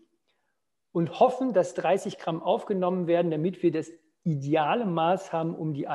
[0.92, 3.92] und hoffen, dass 30 Gramm aufgenommen werden, damit wir das
[4.24, 5.88] ideale Maß haben, um die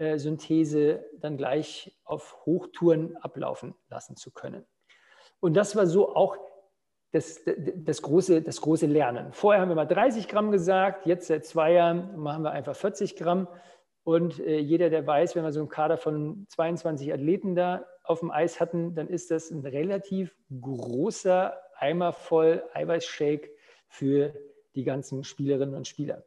[0.00, 4.64] Eiweißsynthese dann gleich auf Hochtouren ablaufen lassen zu können.
[5.40, 6.36] Und das war so auch
[7.12, 7.40] das,
[7.76, 9.32] das, große, das große Lernen.
[9.32, 13.16] Vorher haben wir mal 30 Gramm gesagt, jetzt seit zwei Jahren machen wir einfach 40
[13.16, 13.48] Gramm.
[14.04, 18.20] Und äh, jeder, der weiß, wenn wir so einen Kader von 22 Athleten da auf
[18.20, 23.50] dem Eis hatten, dann ist das ein relativ großer Eimer voll Eiweißshake
[23.88, 24.34] für
[24.74, 26.24] die ganzen Spielerinnen und Spieler.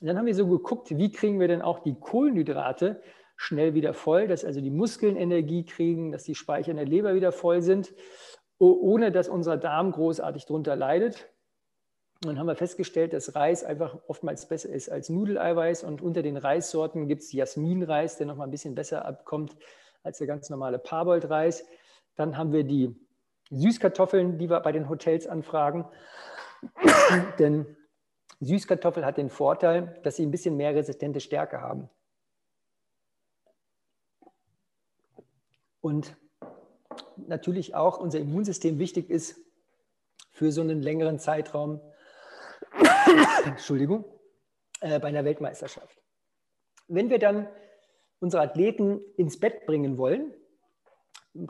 [0.00, 3.02] Und dann haben wir so geguckt, wie kriegen wir denn auch die Kohlenhydrate
[3.36, 7.14] schnell wieder voll, dass also die Muskeln Energie kriegen, dass die Speicher in der Leber
[7.14, 7.92] wieder voll sind,
[8.58, 11.28] ohne dass unser Darm großartig darunter leidet.
[12.22, 15.84] Und dann haben wir festgestellt, dass Reis einfach oftmals besser ist als Nudeleiweiß.
[15.84, 19.56] Und unter den Reissorten gibt es Jasminreis, der nochmal ein bisschen besser abkommt
[20.02, 21.64] als der ganz normale Parboiled-Reis.
[22.16, 22.94] Dann haben wir die
[23.50, 25.86] Süßkartoffeln, die wir bei den Hotels anfragen.
[27.38, 27.74] Denn
[28.40, 31.90] Süßkartoffel hat den Vorteil, dass sie ein bisschen mehr resistente Stärke haben.
[35.82, 36.16] Und
[37.16, 39.38] natürlich auch unser Immunsystem wichtig ist
[40.30, 41.80] für so einen längeren Zeitraum,
[43.44, 44.04] Entschuldigung,
[44.80, 46.02] äh, bei einer Weltmeisterschaft.
[46.88, 47.48] Wenn wir dann
[48.20, 50.34] unsere Athleten ins Bett bringen wollen,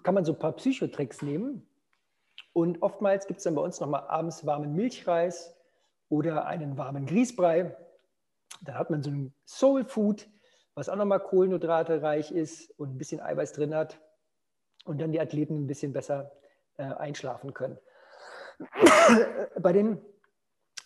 [0.03, 1.67] kann man so ein paar Psychotricks nehmen.
[2.53, 5.57] Und oftmals gibt es dann bei uns nochmal abends warmen Milchreis
[6.11, 7.75] oder einen warmen Grießbrei.
[8.63, 10.29] Da hat man so ein Soul Food,
[10.75, 13.99] was auch nochmal Kohlenhydrate reich ist und ein bisschen Eiweiß drin hat.
[14.85, 16.33] Und dann die Athleten ein bisschen besser
[16.77, 17.79] äh, einschlafen können.
[19.61, 19.99] bei, den,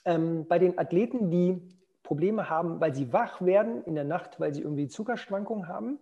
[0.05, 4.55] ähm, bei den Athleten, die Probleme haben, weil sie wach werden in der Nacht, weil
[4.55, 5.99] sie irgendwie Zuckerschwankungen haben,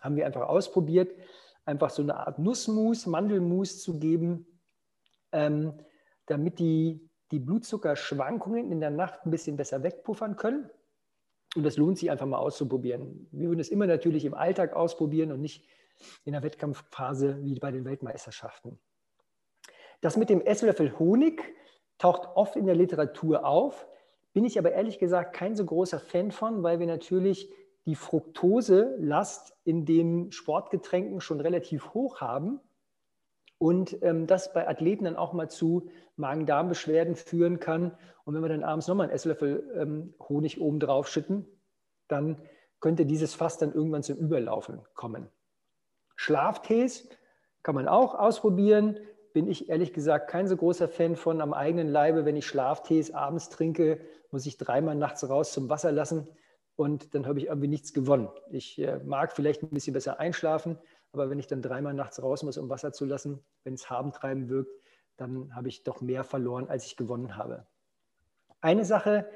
[0.00, 1.10] haben wir einfach ausprobiert,
[1.64, 4.46] einfach so eine Art Nussmus, Mandelmus zu geben,
[5.32, 5.74] ähm,
[6.26, 10.70] damit die, die Blutzuckerschwankungen in der Nacht ein bisschen besser wegpuffern können.
[11.54, 13.28] Und das lohnt sich einfach mal auszuprobieren.
[13.32, 15.64] Wir würden es immer natürlich im Alltag ausprobieren und nicht
[16.24, 18.78] in der Wettkampfphase wie bei den Weltmeisterschaften.
[20.02, 21.42] Das mit dem Esslöffel Honig
[21.98, 23.86] taucht oft in der Literatur auf,
[24.34, 27.50] bin ich aber ehrlich gesagt kein so großer Fan von, weil wir natürlich
[27.86, 32.60] die Fructoselast in den Sportgetränken schon relativ hoch haben
[33.58, 37.96] und ähm, das bei Athleten dann auch mal zu Magen-Darm-Beschwerden führen kann.
[38.24, 41.46] Und wenn wir dann abends nochmal einen Esslöffel ähm, Honig oben drauf schütten,
[42.08, 42.42] dann
[42.80, 45.28] könnte dieses Fass dann irgendwann zum Überlaufen kommen.
[46.16, 47.08] Schlaftees
[47.62, 48.98] kann man auch ausprobieren.
[49.32, 52.24] Bin ich ehrlich gesagt kein so großer Fan von am eigenen Leibe.
[52.24, 56.28] Wenn ich Schlaftees abends trinke, muss ich dreimal nachts raus zum Wasser lassen
[56.76, 58.28] und dann habe ich irgendwie nichts gewonnen.
[58.50, 60.78] Ich äh, mag vielleicht ein bisschen besser einschlafen,
[61.12, 64.48] aber wenn ich dann dreimal nachts raus muss, um Wasser zu lassen, wenn es Habentreiben
[64.48, 64.70] wirkt,
[65.16, 67.66] dann habe ich doch mehr verloren, als ich gewonnen habe.
[68.60, 69.26] Eine Sache,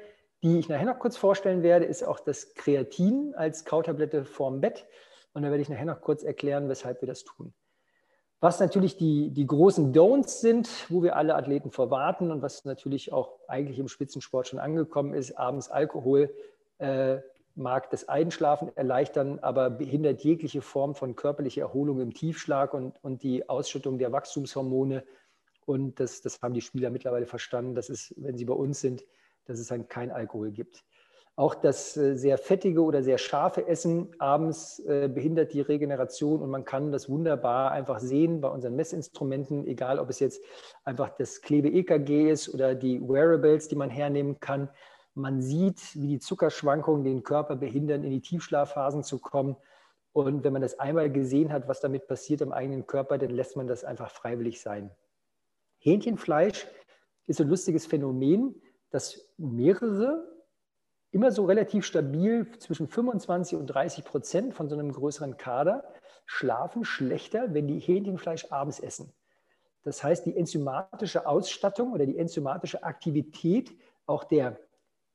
[0.43, 4.85] die ich nachher noch kurz vorstellen werde, ist auch das Kreatin als Kautablette vorm Bett.
[5.33, 7.53] Und da werde ich nachher noch kurz erklären, weshalb wir das tun.
[8.39, 13.13] Was natürlich die, die großen Don'ts sind, wo wir alle Athleten vorwarten und was natürlich
[13.13, 16.33] auch eigentlich im Spitzensport schon angekommen ist, abends Alkohol
[16.79, 17.19] äh,
[17.55, 23.23] mag das Einschlafen erleichtern, aber behindert jegliche Form von körperlicher Erholung im Tiefschlag und, und
[23.23, 25.03] die Ausschüttung der Wachstumshormone.
[25.65, 29.05] Und das, das haben die Spieler mittlerweile verstanden, dass es, wenn sie bei uns sind,
[29.45, 30.83] dass es dann kein Alkohol gibt.
[31.37, 36.49] Auch das äh, sehr fettige oder sehr scharfe Essen abends äh, behindert die Regeneration und
[36.49, 40.43] man kann das wunderbar einfach sehen bei unseren Messinstrumenten, egal ob es jetzt
[40.83, 44.69] einfach das Klebe-EKG ist oder die Wearables, die man hernehmen kann.
[45.13, 49.57] Man sieht, wie die Zuckerschwankungen den Körper behindern, in die Tiefschlafphasen zu kommen.
[50.13, 53.55] Und wenn man das einmal gesehen hat, was damit passiert im eigenen Körper, dann lässt
[53.55, 54.91] man das einfach freiwillig sein.
[55.79, 56.67] Hähnchenfleisch
[57.27, 60.27] ist ein lustiges Phänomen, dass mehrere
[61.11, 65.83] immer so relativ stabil zwischen 25 und 30 Prozent von so einem größeren Kader
[66.25, 69.13] schlafen schlechter, wenn die Hähnchenfleisch abends essen.
[69.83, 73.71] Das heißt, die enzymatische Ausstattung oder die enzymatische Aktivität
[74.05, 74.59] auch der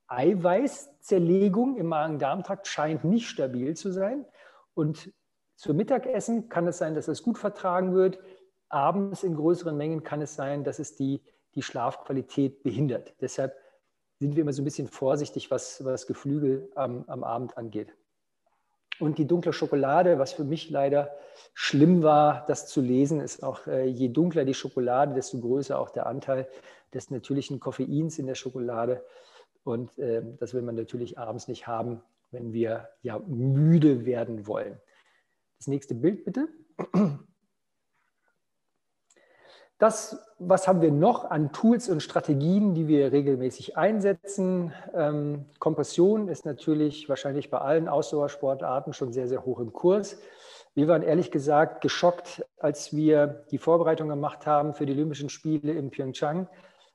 [0.07, 4.25] Eiweißzerlegung im Magen-Darm-Trakt scheint nicht stabil zu sein.
[4.73, 5.11] Und
[5.55, 8.19] zum Mittagessen kann es sein, dass es gut vertragen wird.
[8.69, 11.21] Abends in größeren Mengen kann es sein, dass es die,
[11.55, 13.15] die Schlafqualität behindert.
[13.21, 13.55] Deshalb
[14.19, 17.95] sind wir immer so ein bisschen vorsichtig, was, was Geflügel am, am Abend angeht.
[18.99, 21.11] Und die dunkle Schokolade, was für mich leider
[21.53, 25.91] schlimm war, das zu lesen, ist auch, äh, je dunkler die Schokolade, desto größer auch
[25.91, 26.47] der Anteil
[26.93, 29.03] des natürlichen Koffeins in der Schokolade.
[29.67, 32.01] Und äh, das will man natürlich abends nicht haben,
[32.31, 34.79] wenn wir ja müde werden wollen.
[35.57, 36.47] Das nächste Bild bitte.
[39.77, 44.73] Das, was haben wir noch an Tools und Strategien, die wir regelmäßig einsetzen?
[44.95, 50.17] Ähm, Kompression ist natürlich wahrscheinlich bei allen Ausdauersportarten schon sehr, sehr hoch im Kurs.
[50.75, 55.73] Wir waren ehrlich gesagt geschockt, als wir die Vorbereitung gemacht haben für die Olympischen Spiele
[55.73, 56.47] in Pyeongchang.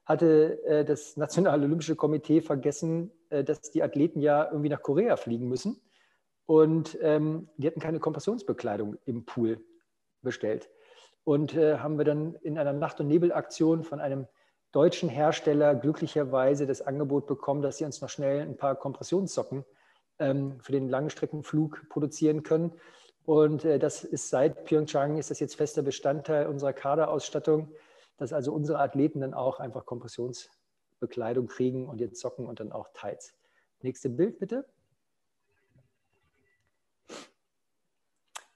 [0.04, 5.16] Hatte äh, das Nationale Olympische Komitee vergessen, äh, dass die Athleten ja irgendwie nach Korea
[5.16, 5.80] fliegen müssen.
[6.46, 9.64] Und ähm, die hatten keine Kompressionsbekleidung im Pool
[10.22, 10.68] bestellt
[11.24, 14.26] und äh, haben wir dann in einer Nacht- und Nebelaktion von einem
[14.72, 19.64] deutschen Hersteller glücklicherweise das Angebot bekommen, dass sie uns noch schnell ein paar Kompressionssocken
[20.18, 22.72] ähm, für den Langstreckenflug produzieren können.
[23.24, 27.72] Und äh, das ist seit Pyeongchang ist das jetzt fester Bestandteil unserer Kaderausstattung,
[28.22, 32.88] dass also unsere Athleten dann auch einfach Kompressionsbekleidung kriegen und jetzt Socken und dann auch
[32.94, 33.35] Tights.
[33.80, 34.64] Nächste Bild bitte.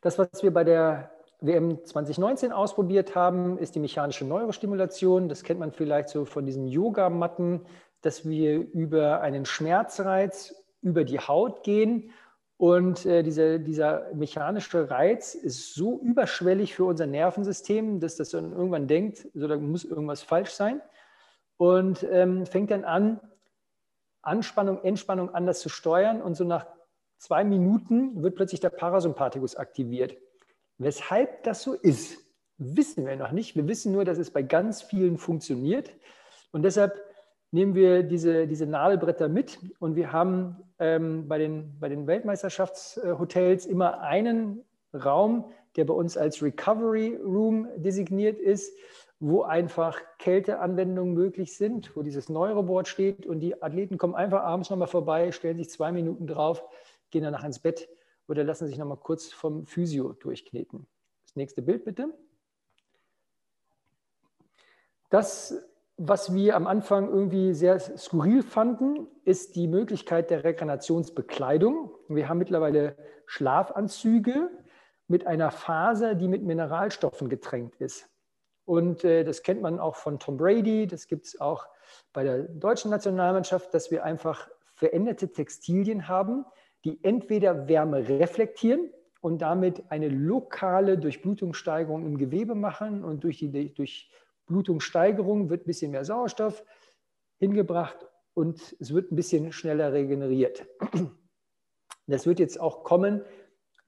[0.01, 5.29] Das, was wir bei der WM 2019 ausprobiert haben, ist die mechanische Neurostimulation.
[5.29, 7.67] Das kennt man vielleicht so von diesen Yogamatten,
[8.03, 12.13] dass wir über einen Schmerzreiz über die Haut gehen.
[12.59, 18.53] Und äh, diese, dieser mechanische Reiz ist so überschwellig für unser Nervensystem, dass das dann
[18.53, 20.81] irgendwann denkt, so da muss irgendwas falsch sein.
[21.59, 23.21] Und ähm, fängt dann an,
[24.23, 26.23] Anspannung, Entspannung anders zu steuern.
[26.23, 26.67] Und so nach
[27.19, 30.17] zwei Minuten wird plötzlich der Parasympathikus aktiviert.
[30.79, 32.19] Weshalb das so ist,
[32.59, 33.55] wissen wir noch nicht.
[33.55, 35.91] Wir wissen nur, dass es bei ganz vielen funktioniert.
[36.53, 37.06] Und deshalb
[37.57, 43.65] nehmen wir diese, diese Nadelbretter mit und wir haben ähm, bei, den, bei den Weltmeisterschaftshotels
[43.65, 48.77] immer einen Raum, der bei uns als Recovery Room designiert ist,
[49.21, 54.69] wo einfach Kälteanwendungen möglich sind, wo dieses Neuroboard steht und die Athleten kommen einfach abends
[54.69, 56.63] nochmal vorbei, stellen sich zwei Minuten drauf,
[57.11, 57.89] gehen danach ins Bett
[58.29, 60.87] oder lassen sich noch mal kurz vom Physio durchkneten.
[61.25, 62.13] Das nächste Bild bitte.
[65.09, 65.55] Das,
[65.99, 71.91] was wir am Anfang irgendwie sehr skurril fanden, ist die Möglichkeit der Regenerationsbekleidung.
[72.09, 74.51] Wir haben mittlerweile Schlafanzüge
[75.09, 78.09] mit einer Faser, die mit Mineralstoffen getränkt ist.
[78.67, 81.67] Und äh, das kennt man auch von Tom Brady, das gibt es auch
[82.13, 86.45] bei der deutschen Nationalmannschaft, dass wir einfach veränderte Textilien haben,
[86.85, 93.53] die entweder Wärme reflektieren und damit eine lokale Durchblutungssteigerung im Gewebe machen und durch die
[94.47, 96.65] Durchblutungssteigerung wird ein bisschen mehr Sauerstoff
[97.39, 100.67] hingebracht und es wird ein bisschen schneller regeneriert.
[102.07, 103.23] Das wird jetzt auch kommen,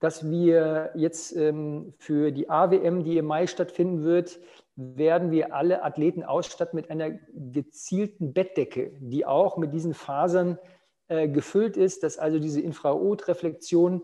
[0.00, 4.40] dass wir jetzt ähm, für die AWM, die im Mai stattfinden wird,
[4.74, 10.58] werden wir alle Athleten ausstatten mit einer gezielten Bettdecke, die auch mit diesen Fasern
[11.06, 14.02] äh, gefüllt ist, dass also diese Infrarotreflexion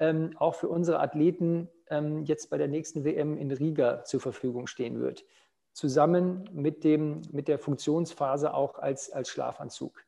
[0.00, 4.66] ähm, auch für unsere Athleten ähm, jetzt bei der nächsten WM in Riga zur Verfügung
[4.66, 5.24] stehen wird.
[5.72, 10.04] Zusammen mit, dem, mit der Funktionsphase auch als, als Schlafanzug.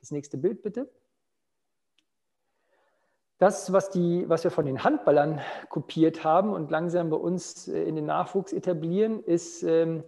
[0.00, 0.88] Das nächste Bild bitte.
[3.38, 7.82] Das, was, die, was wir von den Handballern kopiert haben und langsam bei uns äh,
[7.84, 10.02] in den Nachwuchs etablieren, ist ähm,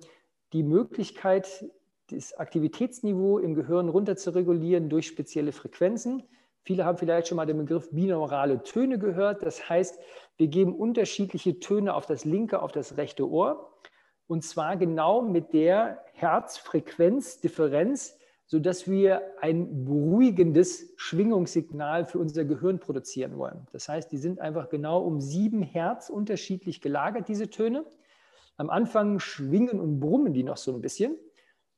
[0.53, 1.65] die Möglichkeit,
[2.11, 6.25] das Aktivitätsniveau im Gehirn runter zu regulieren durch spezielle Frequenzen.
[6.63, 9.45] Viele haben vielleicht schon mal den Begriff binaurale Töne gehört.
[9.45, 10.01] Das heißt,
[10.37, 13.73] wir geben unterschiedliche Töne auf das linke, auf das rechte Ohr.
[14.31, 18.17] Und zwar genau mit der Herzfrequenzdifferenz,
[18.47, 23.67] sodass wir ein beruhigendes Schwingungssignal für unser Gehirn produzieren wollen.
[23.73, 27.85] Das heißt, die sind einfach genau um sieben Hertz unterschiedlich gelagert, diese Töne.
[28.57, 31.17] Am Anfang schwingen und brummen die noch so ein bisschen.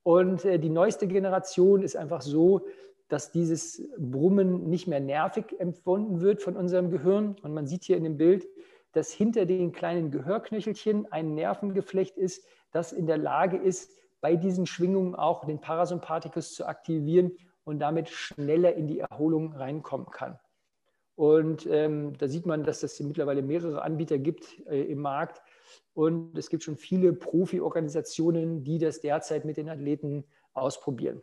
[0.03, 2.67] Und äh, die neueste Generation ist einfach so,
[3.09, 7.35] dass dieses Brummen nicht mehr nervig empfunden wird von unserem Gehirn.
[7.43, 8.47] Und man sieht hier in dem Bild,
[8.93, 13.91] dass hinter den kleinen Gehörknöchelchen ein Nervengeflecht ist, das in der Lage ist,
[14.21, 17.33] bei diesen Schwingungen auch den Parasympathikus zu aktivieren
[17.65, 20.39] und damit schneller in die Erholung reinkommen kann.
[21.15, 25.43] Und ähm, da sieht man, dass es mittlerweile mehrere Anbieter gibt äh, im Markt.
[25.95, 30.25] Und es gibt schon viele Profi-Organisationen, die das derzeit mit den Athleten
[30.55, 31.23] ausprobieren.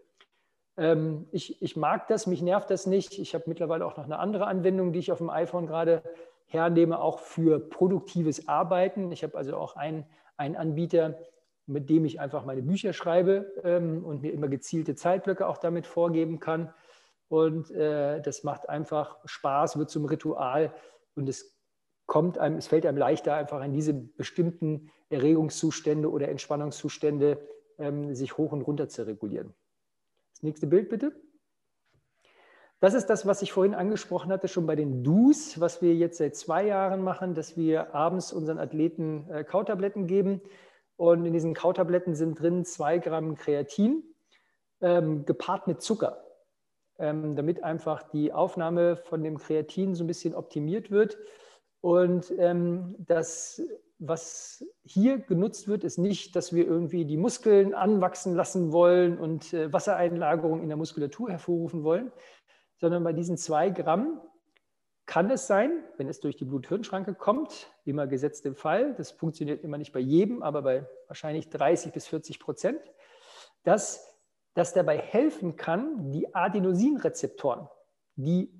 [0.77, 3.17] Ähm, ich, ich mag das, mich nervt das nicht.
[3.17, 6.03] Ich habe mittlerweile auch noch eine andere Anwendung, die ich auf dem iPhone gerade
[6.49, 9.11] hernehme, auch für produktives Arbeiten.
[9.11, 11.17] Ich habe also auch einen, einen Anbieter,
[11.67, 15.85] mit dem ich einfach meine Bücher schreibe ähm, und mir immer gezielte Zeitblöcke auch damit
[15.85, 16.73] vorgeben kann.
[17.29, 20.73] Und äh, das macht einfach Spaß, wird zum Ritual
[21.15, 21.55] und es
[22.07, 27.39] kommt einem, es fällt einem leichter, einfach in diese bestimmten Erregungszustände oder Entspannungszustände
[27.77, 29.53] ähm, sich hoch und runter zu regulieren.
[30.33, 31.13] Das nächste Bild bitte.
[32.81, 36.17] Das ist das, was ich vorhin angesprochen hatte, schon bei den Do's, was wir jetzt
[36.17, 40.41] seit zwei Jahren machen, dass wir abends unseren Athleten äh, Kautabletten geben.
[40.95, 44.03] Und in diesen Kautabletten sind drin zwei Gramm Kreatin,
[44.81, 46.23] ähm, gepaart mit Zucker,
[46.99, 51.17] ähm, damit einfach die Aufnahme von dem Kreatin so ein bisschen optimiert wird.
[51.81, 53.61] Und ähm, das,
[53.99, 59.53] was hier genutzt wird, ist nicht, dass wir irgendwie die Muskeln anwachsen lassen wollen und
[59.53, 62.11] äh, Wassereinlagerung in der Muskulatur hervorrufen wollen,
[62.79, 64.21] sondern bei diesen zwei Gramm
[65.05, 69.63] kann es sein, wenn es durch die Blut-Hirn-Schranke kommt, immer gesetzt im Fall, das funktioniert
[69.63, 72.79] immer nicht bei jedem, aber bei wahrscheinlich 30 bis 40 Prozent,
[73.63, 74.15] dass
[74.53, 77.67] das dabei helfen kann, die Adenosinrezeptoren,
[78.15, 78.53] die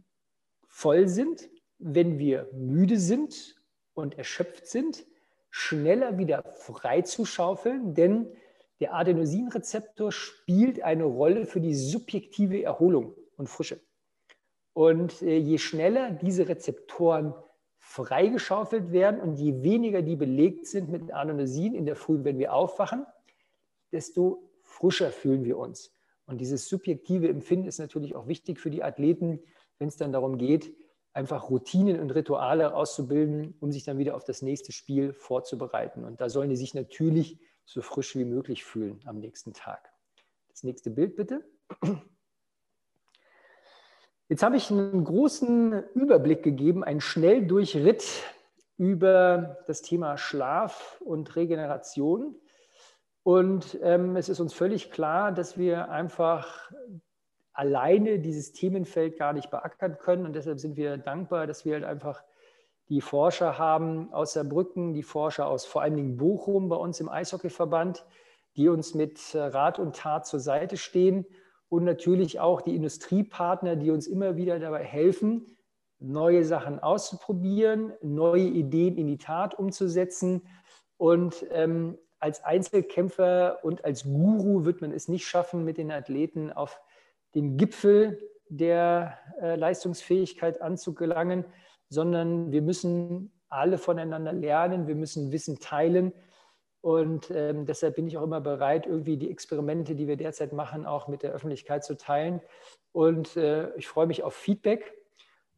[0.67, 3.55] voll sind, wenn wir müde sind
[3.93, 5.05] und erschöpft sind,
[5.51, 8.35] schneller wieder freizuschaufeln, denn
[8.79, 13.79] der Adenosinrezeptor spielt eine Rolle für die subjektive Erholung und Frische.
[14.79, 17.33] Und äh, je schneller diese Rezeptoren
[17.79, 22.53] freigeschaufelt werden und je weniger die belegt sind mit Adenosin in der Früh, wenn wir
[22.53, 23.05] aufwachen,
[23.91, 25.93] desto frischer fühlen wir uns.
[26.27, 29.41] Und dieses subjektive Empfinden ist natürlich auch wichtig für die Athleten,
[29.79, 30.73] wenn es dann darum geht,
[31.11, 36.05] einfach Routinen und Rituale auszubilden, um sich dann wieder auf das nächste Spiel vorzubereiten.
[36.05, 39.91] Und da sollen die sich natürlich so frisch wie möglich fühlen am nächsten Tag.
[40.47, 41.43] Das nächste Bild bitte.
[44.29, 48.05] Jetzt habe ich einen großen Überblick gegeben, einen Schnelldurchritt
[48.77, 52.35] über das Thema Schlaf und Regeneration.
[53.23, 56.69] Und ähm, es ist uns völlig klar, dass wir einfach
[57.53, 60.27] alleine dieses Themenfeld gar nicht beackern können.
[60.27, 62.23] Und deshalb sind wir dankbar, dass wir halt einfach
[62.87, 67.09] die Forscher haben aus Saarbrücken, die Forscher aus vor allen Dingen Bochum bei uns im
[67.09, 68.05] Eishockeyverband,
[68.57, 71.25] die uns mit Rat und Tat zur Seite stehen
[71.69, 75.45] und natürlich auch die Industriepartner, die uns immer wieder dabei helfen,
[75.99, 80.47] neue Sachen auszuprobieren, neue Ideen in die Tat umzusetzen.
[80.97, 86.51] Und ähm, als Einzelkämpfer und als Guru wird man es nicht schaffen, mit den Athleten
[86.51, 86.81] auf
[87.35, 91.45] den Gipfel der äh, Leistungsfähigkeit anzugelangen,
[91.89, 96.13] sondern wir müssen alle voneinander lernen, wir müssen Wissen teilen
[96.81, 100.85] und ähm, deshalb bin ich auch immer bereit, irgendwie die Experimente, die wir derzeit machen,
[100.85, 102.41] auch mit der Öffentlichkeit zu teilen.
[102.93, 104.93] Und äh, ich freue mich auf Feedback.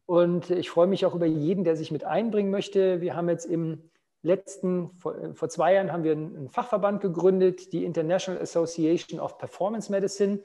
[0.08, 3.02] Und ich freue mich auch über jeden, der sich mit einbringen möchte.
[3.02, 3.90] Wir haben jetzt im
[4.24, 9.38] letzten, vor, äh, vor zwei Jahren haben wir einen Fachverband gegründet, die International Association of
[9.38, 10.42] Performance Medicine,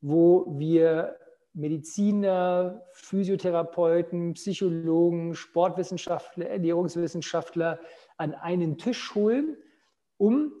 [0.00, 1.16] wo wir
[1.52, 7.80] Mediziner, Physiotherapeuten, Psychologen, Sportwissenschaftler, Ernährungswissenschaftler
[8.16, 9.56] an einen Tisch holen
[10.20, 10.52] um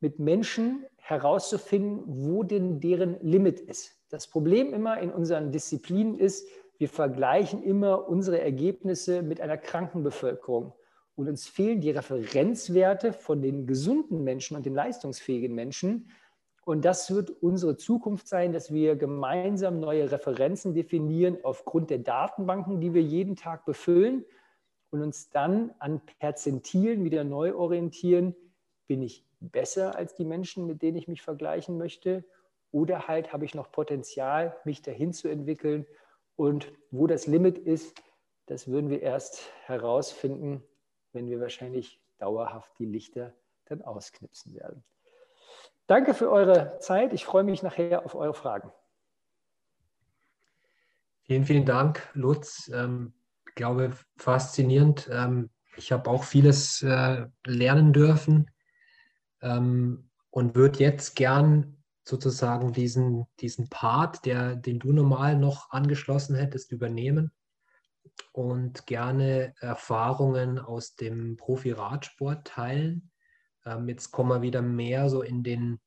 [0.00, 3.92] mit Menschen herauszufinden, wo denn deren Limit ist.
[4.08, 10.02] Das Problem immer in unseren Disziplinen ist, wir vergleichen immer unsere Ergebnisse mit einer kranken
[10.02, 10.72] Bevölkerung.
[11.14, 16.10] Und uns fehlen die Referenzwerte von den gesunden Menschen und den leistungsfähigen Menschen.
[16.64, 22.80] Und das wird unsere Zukunft sein, dass wir gemeinsam neue Referenzen definieren aufgrund der Datenbanken,
[22.80, 24.24] die wir jeden Tag befüllen
[24.90, 28.34] und uns dann an Perzentilen wieder neu orientieren,
[28.90, 32.24] bin ich besser als die Menschen, mit denen ich mich vergleichen möchte?
[32.72, 35.86] Oder halt habe ich noch Potenzial, mich dahin zu entwickeln?
[36.34, 38.02] Und wo das Limit ist,
[38.46, 40.64] das würden wir erst herausfinden,
[41.12, 43.32] wenn wir wahrscheinlich dauerhaft die Lichter
[43.66, 44.82] dann ausknipsen werden.
[45.86, 47.12] Danke für eure Zeit.
[47.12, 48.72] Ich freue mich nachher auf eure Fragen.
[51.22, 52.68] Vielen, vielen Dank, Lutz.
[52.74, 53.12] Ähm,
[53.46, 55.08] ich glaube, faszinierend.
[55.12, 58.50] Ähm, ich habe auch vieles äh, lernen dürfen
[59.42, 66.34] ähm, und würde jetzt gern sozusagen diesen, diesen Part, der, den du normal noch angeschlossen
[66.36, 67.32] hättest, übernehmen
[68.32, 73.10] und gerne Erfahrungen aus dem Profi-Radsport teilen.
[73.64, 75.80] Ähm, jetzt kommen wir wieder mehr so in den,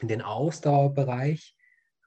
[0.00, 1.56] in den Ausdauerbereich.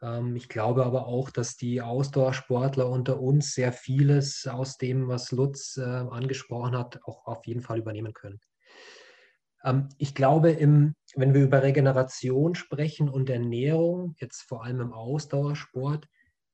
[0.01, 5.32] Ähm, ich glaube aber auch, dass die Ausdauersportler unter uns sehr vieles aus dem, was
[5.32, 8.39] Lutz äh, angesprochen hat, auch auf jeden Fall übernehmen können.
[9.68, 14.93] Ähm, ich glaube, im, wenn wir über Regeneration sprechen und Ernährung, jetzt vor allem im
[14.93, 16.07] Ausdauersport,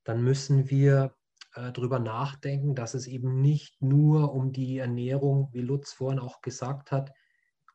[0.03, 1.15] dann müssen wir
[1.53, 6.41] äh, darüber nachdenken, dass es eben nicht nur um die Ernährung, wie Lutz vorhin auch
[6.41, 7.11] gesagt hat,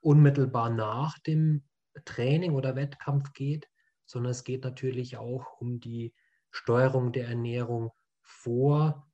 [0.01, 1.65] unmittelbar nach dem
[2.05, 3.69] Training oder Wettkampf geht,
[4.05, 6.15] sondern es geht natürlich auch um die
[6.51, 9.08] Steuerung der Ernährung vor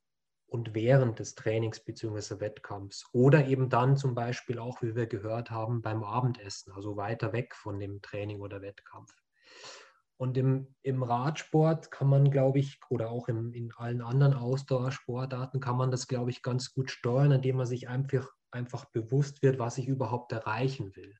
[0.47, 2.39] und während des Trainings bzw.
[2.39, 7.33] Wettkampfs oder eben dann zum Beispiel auch, wie wir gehört haben, beim Abendessen, also weiter
[7.33, 9.13] weg von dem Training oder Wettkampf.
[10.17, 15.59] Und im, im Radsport kann man, glaube ich, oder auch im, in allen anderen Ausdauersportarten
[15.59, 19.59] kann man das, glaube ich, ganz gut steuern, indem man sich einfach, einfach bewusst wird,
[19.59, 21.17] was ich überhaupt erreichen will.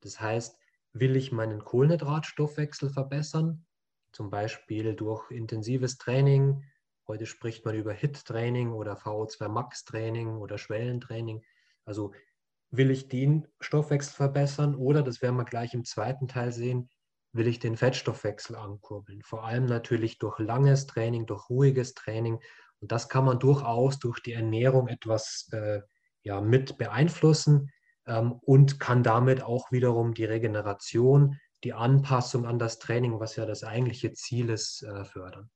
[0.00, 0.58] Das heißt,
[0.94, 3.66] will ich meinen Kohlenhydratstoffwechsel verbessern,
[4.12, 6.64] zum Beispiel durch intensives Training,
[7.12, 11.42] heute spricht man über HIT-Training oder VO2 Max-Training oder Schwellentraining.
[11.84, 12.14] Also
[12.70, 16.88] will ich den Stoffwechsel verbessern oder, das werden wir gleich im zweiten Teil sehen,
[17.34, 19.20] will ich den Fettstoffwechsel ankurbeln.
[19.22, 22.40] Vor allem natürlich durch langes Training, durch ruhiges Training.
[22.80, 25.82] Und das kann man durchaus durch die Ernährung etwas äh,
[26.22, 27.70] ja, mit beeinflussen
[28.06, 33.44] ähm, und kann damit auch wiederum die Regeneration, die Anpassung an das Training, was ja
[33.44, 35.50] das eigentliche Ziel ist, äh, fördern.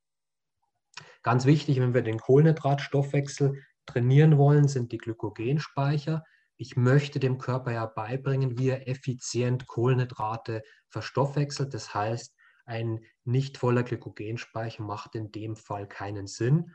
[1.22, 6.24] Ganz wichtig, wenn wir den Kohlenhydratstoffwechsel trainieren wollen, sind die Glykogenspeicher
[6.58, 11.74] ich möchte dem Körper ja beibringen, wie er effizient Kohlenhydrate verstoffwechselt.
[11.74, 12.34] Das heißt,
[12.64, 16.72] ein nicht voller Glykogenspeicher macht in dem Fall keinen Sinn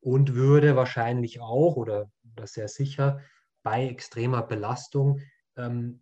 [0.00, 2.10] und würde wahrscheinlich auch oder
[2.44, 3.20] sehr sicher
[3.62, 5.20] bei extremer Belastung
[5.56, 6.00] ähm,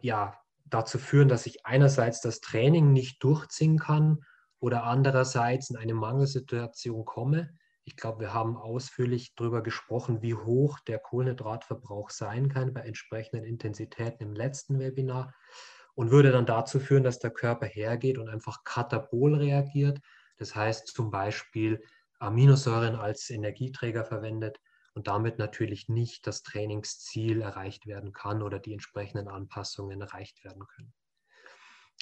[0.00, 4.24] ja, dazu führen, dass ich einerseits das Training nicht durchziehen kann
[4.62, 7.50] oder andererseits in eine Mangelsituation komme.
[7.84, 13.44] Ich glaube, wir haben ausführlich darüber gesprochen, wie hoch der Kohlenhydratverbrauch sein kann bei entsprechenden
[13.44, 15.34] Intensitäten im letzten Webinar
[15.94, 19.98] und würde dann dazu führen, dass der Körper hergeht und einfach katabol reagiert.
[20.36, 21.82] Das heißt zum Beispiel
[22.20, 24.60] Aminosäuren als Energieträger verwendet
[24.94, 30.64] und damit natürlich nicht das Trainingsziel erreicht werden kann oder die entsprechenden Anpassungen erreicht werden
[30.68, 30.94] können.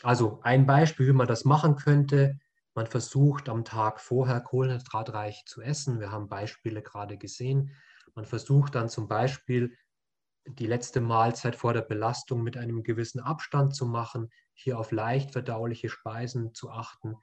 [0.03, 2.39] Also ein Beispiel, wie man das machen könnte,
[2.75, 6.01] man versucht am Tag vorher kohlenhydratreich zu essen.
[6.01, 7.77] Wir haben Beispiele gerade gesehen.
[8.15, 9.77] Man versucht dann zum Beispiel
[10.47, 15.33] die letzte Mahlzeit vor der Belastung mit einem gewissen Abstand zu machen, hier auf leicht
[15.33, 17.17] verdauliche Speisen zu achten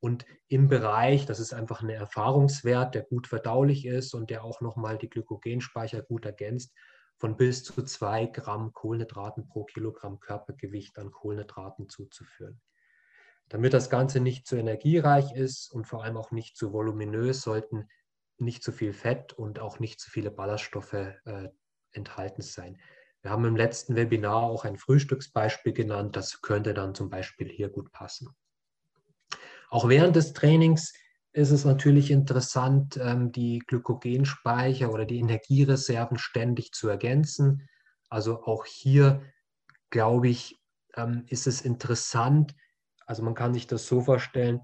[0.00, 4.62] und im Bereich, das ist einfach ein Erfahrungswert, der gut verdaulich ist und der auch
[4.62, 6.74] nochmal die Glykogenspeicher gut ergänzt,
[7.18, 12.62] von bis zu zwei Gramm Kohlenhydraten pro Kilogramm Körpergewicht an Kohlenhydraten zuzuführen.
[13.50, 17.88] Damit das Ganze nicht zu energiereich ist und vor allem auch nicht zu voluminös, sollten
[18.38, 21.48] nicht zu viel Fett und auch nicht zu viele Ballaststoffe äh,
[21.92, 22.80] enthalten sein.
[23.22, 26.16] Wir haben im letzten Webinar auch ein Frühstücksbeispiel genannt.
[26.16, 28.34] Das könnte dann zum Beispiel hier gut passen.
[29.68, 30.94] Auch während des Trainings
[31.32, 37.68] ist es natürlich interessant, ähm, die Glykogenspeicher oder die Energiereserven ständig zu ergänzen.
[38.08, 39.22] Also auch hier,
[39.90, 40.62] glaube ich,
[40.94, 42.54] ähm, ist es interessant,
[43.10, 44.60] also man kann sich das so vorstellen,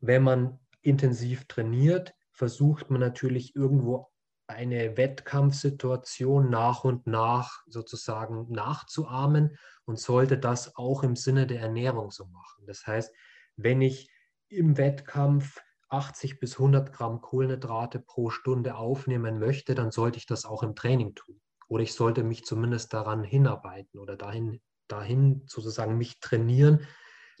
[0.00, 4.10] wenn man intensiv trainiert, versucht man natürlich irgendwo
[4.48, 12.10] eine Wettkampfsituation nach und nach sozusagen nachzuahmen und sollte das auch im Sinne der Ernährung
[12.10, 12.66] so machen.
[12.66, 13.14] Das heißt,
[13.54, 14.10] wenn ich
[14.48, 20.46] im Wettkampf 80 bis 100 Gramm Kohlenhydrate pro Stunde aufnehmen möchte, dann sollte ich das
[20.46, 21.40] auch im Training tun.
[21.68, 26.84] Oder ich sollte mich zumindest daran hinarbeiten oder dahin, dahin sozusagen mich trainieren,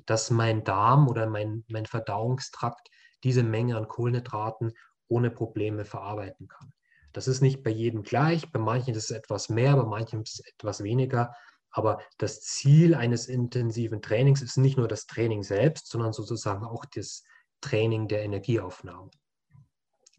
[0.06, 2.88] dass mein Darm oder mein, mein Verdauungstrakt
[3.22, 4.72] diese Menge an Kohlenhydraten
[5.08, 6.72] ohne Probleme verarbeiten kann.
[7.12, 10.40] Das ist nicht bei jedem gleich, bei manchen ist es etwas mehr, bei manchen ist
[10.40, 11.34] es etwas weniger.
[11.70, 16.84] Aber das Ziel eines intensiven Trainings ist nicht nur das Training selbst, sondern sozusagen auch
[16.84, 17.24] das
[17.60, 19.10] Training der Energieaufnahme.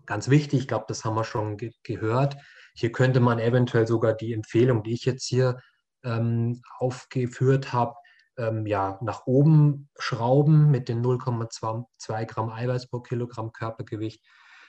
[0.05, 2.37] Ganz wichtig, ich glaube, das haben wir schon ge gehört.
[2.75, 5.59] Hier könnte man eventuell sogar die Empfehlung, die ich jetzt hier
[6.03, 7.95] ähm, aufgeführt habe,
[8.37, 14.23] ähm, ja, nach oben schrauben mit den 0,2 Gramm Eiweiß pro Kilogramm Körpergewicht.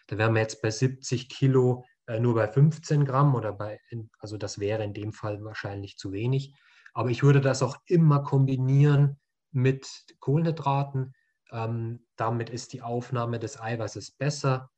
[0.06, 3.80] Da wären wir jetzt bei 70 Kilo äh, nur bei 15 Gramm oder bei,
[4.18, 6.54] also das wäre in dem Fall wahrscheinlich zu wenig.
[6.94, 9.18] Aber ich würde das auch immer kombinieren
[9.50, 9.86] mit
[10.20, 11.14] Kohlenhydraten.
[11.50, 14.70] Ähm, damit ist die Aufnahme des Eiweißes besser.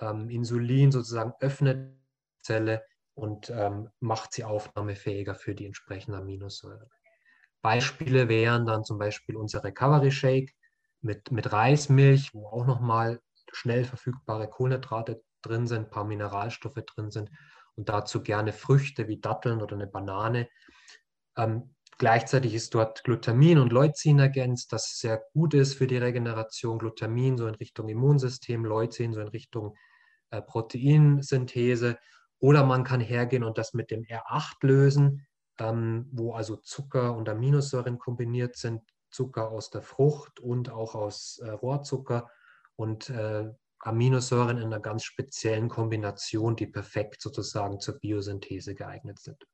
[0.00, 2.84] Ähm, Insulin sozusagen öffnet die Zelle
[3.14, 6.88] und ähm, macht sie aufnahmefähiger für die entsprechenden Aminosäuren.
[7.62, 10.54] Beispiele wären dann zum Beispiel unser Recovery Shake
[11.00, 13.20] mit, mit Reismilch, wo auch nochmal
[13.52, 17.30] schnell verfügbare Kohlenhydrate drin sind, ein paar Mineralstoffe drin sind
[17.76, 20.48] und dazu gerne Früchte wie Datteln oder eine Banane.
[21.36, 26.78] Ähm, gleichzeitig ist dort Glutamin und Leucin ergänzt, das sehr gut ist für die Regeneration.
[26.78, 29.76] Glutamin so in Richtung Immunsystem, Leucin so in Richtung
[30.30, 31.98] äh, Proteinsynthese.
[32.38, 35.26] Oder man kann hergehen und das mit dem R8 lösen,
[35.58, 41.38] ähm, wo also Zucker und Aminosäuren kombiniert sind, Zucker aus der Frucht und auch aus
[41.38, 42.30] äh, Rohrzucker
[42.76, 43.46] und äh,
[43.78, 49.46] Aminosäuren in einer ganz speziellen Kombination, die perfekt sozusagen zur Biosynthese geeignet sind.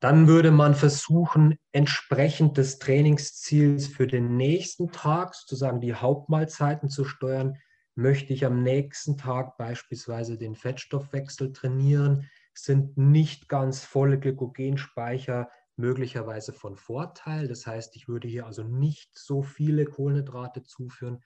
[0.00, 7.04] Dann würde man versuchen, entsprechend des Trainingsziels für den nächsten Tag sozusagen die Hauptmahlzeiten zu
[7.04, 7.56] steuern.
[7.94, 16.52] Möchte ich am nächsten Tag beispielsweise den Fettstoffwechsel trainieren, sind nicht ganz volle Glykogenspeicher möglicherweise
[16.52, 17.48] von Vorteil.
[17.48, 21.22] Das heißt, ich würde hier also nicht so viele Kohlenhydrate zuführen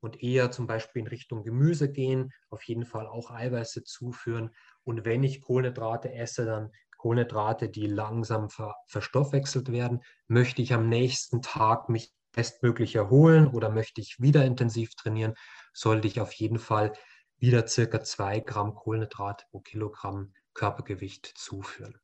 [0.00, 4.50] und eher zum Beispiel in Richtung Gemüse gehen, auf jeden Fall auch Eiweiße zuführen.
[4.84, 10.02] Und wenn ich Kohlenhydrate esse, dann Kohlenhydrate, die langsam ver verstoffwechselt werden.
[10.28, 15.34] Möchte ich am nächsten Tag mich bestmöglich erholen oder möchte ich wieder intensiv trainieren,
[15.72, 16.92] sollte ich auf jeden Fall
[17.38, 21.98] wieder circa zwei Gramm Kohlenhydrate pro Kilogramm Körpergewicht zuführen.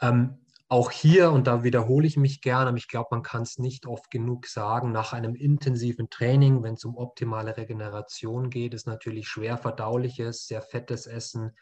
[0.00, 3.58] Ähm, auch hier, und da wiederhole ich mich gerne, aber ich glaube, man kann es
[3.58, 8.86] nicht oft genug sagen, nach einem intensiven Training, wenn es um optimale Regeneration geht, ist
[8.86, 11.56] natürlich schwer verdauliches, sehr fettes Essen,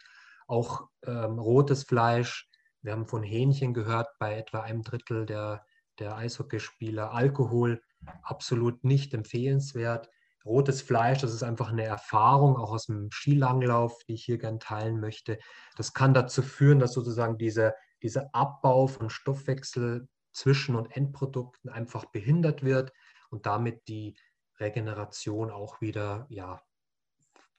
[0.49, 2.49] auch ähm, rotes Fleisch.
[2.83, 5.65] Wir haben von Hähnchen gehört bei etwa einem Drittel der,
[6.01, 7.13] der Eishockeyspieler.
[7.13, 7.83] Alkohol
[8.23, 10.09] absolut nicht empfehlenswert.
[10.47, 14.59] Rotes Fleisch, das ist einfach eine Erfahrung, auch aus dem Skilanglauf, die ich hier gerne
[14.59, 15.39] teilen möchte.
[15.77, 22.05] Das kann dazu führen, dass sozusagen diese dieser Abbau von Stoffwechsel zwischen und Endprodukten einfach
[22.07, 22.93] behindert wird
[23.31, 24.17] und damit die
[24.61, 26.63] Regeneration auch wieder ja,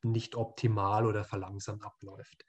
[0.04, 2.46] nicht optimal oder verlangsamt abläuft.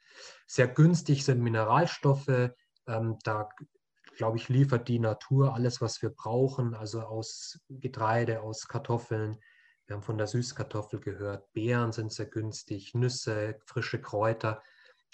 [0.47, 2.53] Sehr günstig sind Mineralstoffe.
[2.87, 3.49] Ähm, da
[4.17, 9.39] glaube ich, liefert die Natur alles, was wir brauchen, also aus Getreide, aus Kartoffeln.
[9.89, 11.51] Wir haben von der Süßkartoffel gehört.
[11.55, 14.63] Beeren sind sehr günstig, Nüsse, frische Kräuter.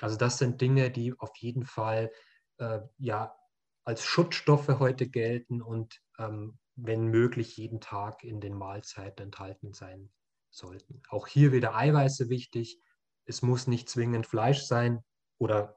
[0.00, 2.10] Also das sind Dinge, die auf jeden Fall
[2.58, 3.36] äh, ja
[3.84, 10.10] als Schutzstoffe heute gelten und ähm, wenn möglich jeden Tag in den Mahlzeiten enthalten sein
[10.50, 11.02] sollten.
[11.08, 12.80] Auch hier wieder Eiweiße wichtig.
[13.26, 15.04] Es muss nicht zwingend Fleisch sein
[15.38, 15.76] oder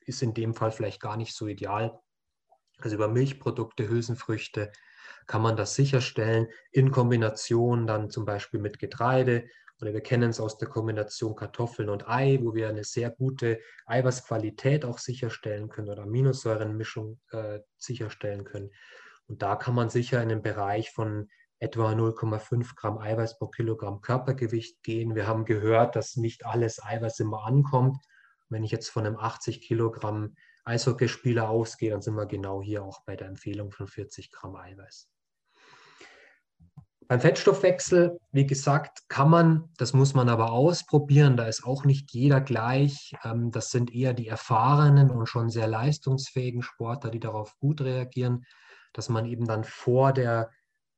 [0.00, 2.00] ist in dem Fall vielleicht gar nicht so ideal.
[2.78, 4.72] Also über Milchprodukte, Hülsenfrüchte
[5.26, 9.44] kann man das sicherstellen in Kombination dann zum Beispiel mit Getreide
[9.80, 13.60] oder wir kennen es aus der Kombination Kartoffeln und Ei, wo wir eine sehr gute
[13.86, 18.70] Eiweißqualität auch sicherstellen können oder Aminosäurenmischung äh, sicherstellen können.
[19.28, 21.28] Und da kann man sicher in den Bereich von
[21.60, 25.14] etwa 0,5 Gramm Eiweiß pro Kilogramm Körpergewicht gehen.
[25.14, 27.98] Wir haben gehört, dass nicht alles Eiweiß immer ankommt.
[28.48, 30.34] Wenn ich jetzt von einem 80 Kilogramm
[30.68, 35.08] Eishockeyspieler ausgehe, dann sind wir genau hier auch bei der Empfehlung von 40 Gramm Eiweiß.
[37.08, 42.12] Beim Fettstoffwechsel, wie gesagt, kann man, das muss man aber ausprobieren, da ist auch nicht
[42.12, 43.14] jeder gleich.
[43.24, 48.44] Ähm, das sind eher die erfahrenen und schon sehr leistungsfähigen Sportler, die darauf gut reagieren,
[48.92, 50.50] dass man eben dann vor der,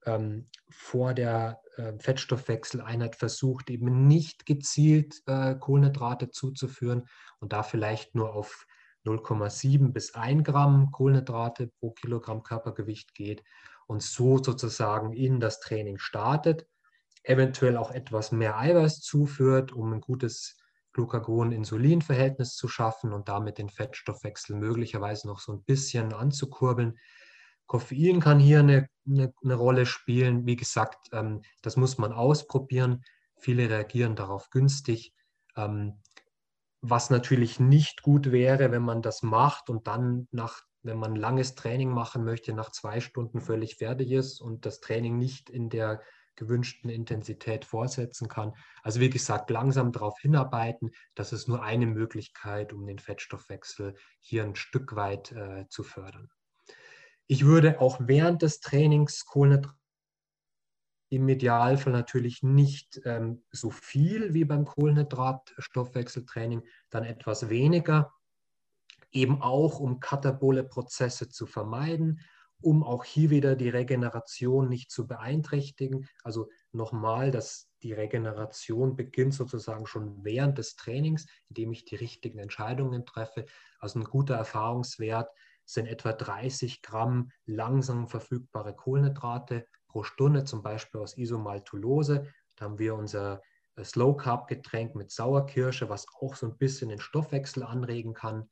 [0.04, 7.06] ähm, vor der äh, Fettstoffwechseleinheit versucht, eben nicht gezielt äh, Kohlenhydrate zuzuführen
[7.38, 8.66] und da vielleicht nur auf
[9.04, 13.42] 0,7 bis 1 Gramm Kohlenhydrate pro Kilogramm Körpergewicht geht
[13.86, 16.66] und so sozusagen in das Training startet,
[17.22, 20.56] eventuell auch etwas mehr Eiweiß zuführt, um ein gutes
[20.92, 26.98] Glucagon-Insulin-Verhältnis zu schaffen und damit den Fettstoffwechsel möglicherweise noch so ein bisschen anzukurbeln.
[27.66, 30.46] Koffein kann hier eine, eine, eine Rolle spielen.
[30.46, 33.04] Wie gesagt, ähm, das muss man ausprobieren.
[33.38, 35.14] Viele reagieren darauf günstig.
[35.56, 36.00] Ähm,
[36.80, 41.54] was natürlich nicht gut wäre, wenn man das macht und dann nach wenn man langes
[41.54, 46.00] Training machen möchte, nach zwei Stunden völlig fertig ist und das Training nicht in der
[46.36, 48.54] gewünschten Intensität fortsetzen kann.
[48.82, 54.44] Also wie gesagt, langsam darauf hinarbeiten, das ist nur eine Möglichkeit, um den Fettstoffwechsel hier
[54.44, 56.30] ein Stück weit äh, zu fördern.
[57.26, 59.79] Ich würde auch während des Trainings Kohlenhydrate
[61.10, 68.12] Im Idealfall natürlich nicht ähm, so viel wie beim Kohlenhydratstoffwechseltraining, dann etwas weniger,
[69.10, 72.20] eben auch um katabole Prozesse zu vermeiden,
[72.62, 76.06] um auch hier wieder die Regeneration nicht zu beeinträchtigen.
[76.22, 82.38] Also nochmal, dass die Regeneration beginnt sozusagen schon während des Trainings, indem ich die richtigen
[82.38, 83.46] Entscheidungen treffe.
[83.80, 85.28] Also ein guter Erfahrungswert
[85.64, 92.28] sind etwa 30 Gramm langsam verfügbare Kohlenhydrate pro Stunde, zum Beispiel aus Isomaltulose.
[92.56, 93.42] Da haben wir unser
[93.76, 98.48] äh, Slow Carb Getränk mit Sauerkirsche, was auch so ein bisschen den Stoffwechsel anregen kann.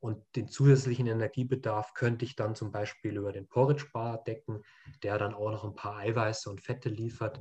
[0.00, 4.62] Und den zusätzlichen Energiebedarf könnte ich dann zum Beispiel über den Porridge Bar decken,
[5.02, 7.40] der dann auch noch ein paar Eiweiße und Fette liefert,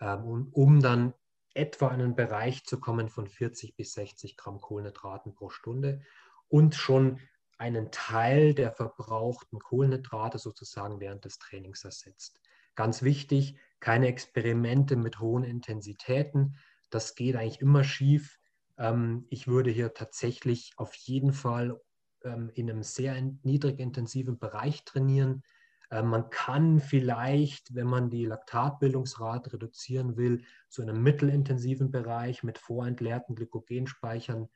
[0.00, 1.12] ähm, um dann
[1.54, 6.00] etwa in einen Bereich zu kommen von 40 bis 60 Gramm Kohlenhydraten pro Stunde
[6.48, 7.20] und schon
[7.58, 12.40] einen Teil der verbrauchten Kohlenhydrate sozusagen während des Trainings ersetzt.
[12.78, 16.58] Ganz wichtig, keine Experimente mit hohen Intensitäten.
[16.90, 18.38] Das geht eigentlich immer schief.
[18.76, 21.80] Ähm, ich würde hier tatsächlich auf jeden Fall
[22.22, 25.42] ähm, in einem sehr niedrig intensiven Bereich trainieren.
[25.90, 32.58] Ähm, man kann vielleicht, wenn man die Laktatbildungsrate reduzieren will, zu einem mittelintensiven Bereich mit
[32.58, 34.48] vorentleerten Glykogenspeichern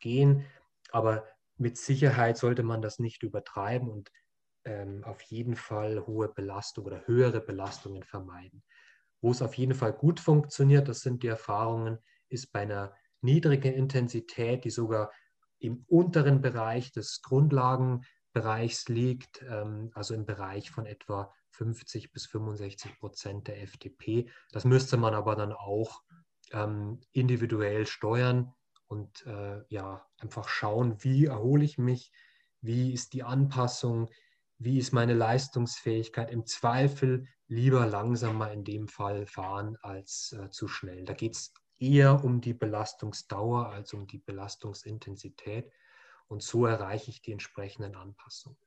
[0.00, 0.46] gehen.
[0.90, 1.26] Aber
[1.58, 4.10] mit Sicherheit sollte man das nicht übertreiben und
[4.66, 8.62] ähm, auf jeden Fall hohe Belastung oder höhere Belastungen vermeiden.
[9.22, 11.98] Wo es auf jeden Fall gut funktioniert, das sind die Erfahrungen,
[12.28, 15.10] ist bei einer niedrigen Intensität, die sogar
[15.58, 22.98] im unteren Bereich des Grundlagenbereichs liegt, ähm, also im Bereich von etwa 50 bis 65
[22.98, 24.28] Prozent der FTP.
[24.52, 26.02] Das müsste man aber dann auch
[26.52, 28.52] ähm, individuell steuern
[28.86, 32.12] und äh, ja, einfach schauen, wie erhole ich mich,
[32.60, 34.10] wie ist die Anpassung,
[34.58, 36.30] wie ist meine Leistungsfähigkeit.
[36.30, 41.04] Im Zweifel lieber langsamer in dem Fall fahren als äh, zu schnell.
[41.04, 45.70] Da geht es eher um die Belastungsdauer als um die Belastungsintensität
[46.28, 48.58] und so erreiche ich die entsprechenden Anpassungen.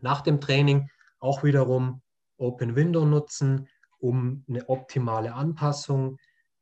[0.00, 0.88] Nach dem Training
[1.18, 2.02] auch wiederum
[2.36, 6.18] Open Window nutzen, um eine optimale Anpassung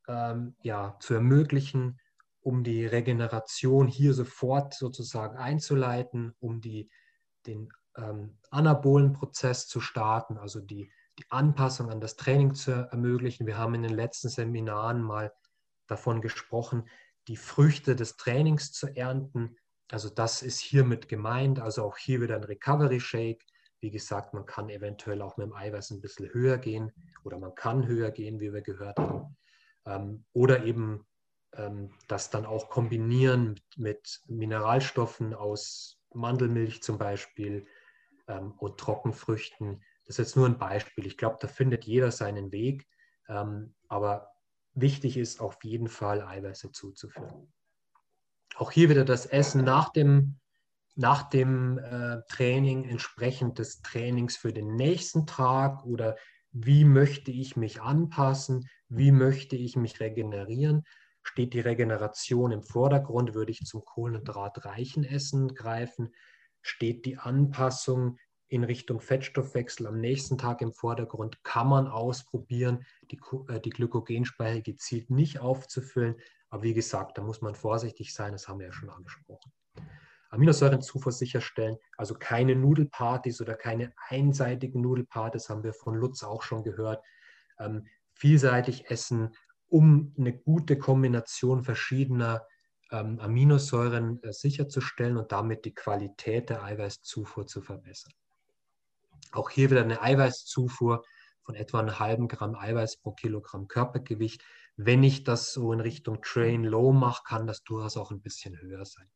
[0.08, 1.98] ähm, ja, zu ermöglichen
[2.42, 6.90] um die Regeneration hier sofort sozusagen einzuleiten, um die,
[7.46, 13.46] den ähm, anabolen Prozess zu starten, also die, die Anpassung an das Training zu ermöglichen.
[13.46, 15.32] Wir haben in den letzten Seminaren mal
[15.86, 16.88] davon gesprochen,
[17.28, 19.56] die Früchte des Trainings zu ernten.
[19.90, 21.60] Also das ist hiermit gemeint.
[21.60, 23.44] Also auch hier wieder ein Recovery Shake.
[23.80, 26.92] Wie gesagt, man kann eventuell auch mit dem Eiweiß ein bisschen höher gehen
[27.24, 29.36] oder man kann höher gehen, wie wir gehört haben.
[29.86, 31.06] Ähm, oder eben
[31.54, 37.66] ähm, das dann auch kombinieren mit Mineralstoffen aus Mandelmilch zum Beispiel
[38.28, 39.82] ähm, und Trockenfrüchten.
[40.04, 41.06] Das ist jetzt nur ein Beispiel.
[41.06, 42.86] Ich glaube, da findet jeder seinen Weg.
[43.28, 44.32] Ähm, aber
[44.74, 47.52] wichtig ist auf jeden Fall, Eiweiße zuzuführen.
[48.56, 50.38] Auch hier wieder das Essen nach dem,
[50.96, 56.16] nach dem äh, Training entsprechend des Trainings für den nächsten Tag oder
[56.52, 60.84] wie möchte ich mich anpassen, wie möchte ich mich regenerieren.
[61.22, 66.12] Steht die Regeneration im Vordergrund, würde ich zum kohlenhydratreichen Essen greifen.
[66.62, 73.18] Steht die Anpassung in Richtung Fettstoffwechsel am nächsten Tag im Vordergrund, kann man ausprobieren, die,
[73.48, 76.16] äh, die Glykogenspeicher gezielt nicht aufzufüllen.
[76.48, 79.52] Aber wie gesagt, da muss man vorsichtig sein, das haben wir ja schon angesprochen.
[80.30, 86.64] Aminosäurenzufuhr sicherstellen, also keine Nudelpartys oder keine einseitigen Nudelpartys, haben wir von Lutz auch schon
[86.64, 87.04] gehört.
[87.58, 89.34] Ähm, vielseitig essen,
[89.68, 92.46] um eine gute Kombination verschiedener
[92.90, 98.12] ähm, Aminosäuren äh, sicherzustellen und damit die Qualität der Eiweißzufuhr zu verbessern.
[99.32, 101.04] Auch hier wieder eine Eiweißzufuhr
[101.42, 104.42] von etwa einem halben Gramm Eiweiß pro Kilogramm Körpergewicht.
[104.76, 108.60] Wenn ich das so in Richtung Train Low mache, kann das durchaus auch ein bisschen
[108.60, 109.10] höher sein.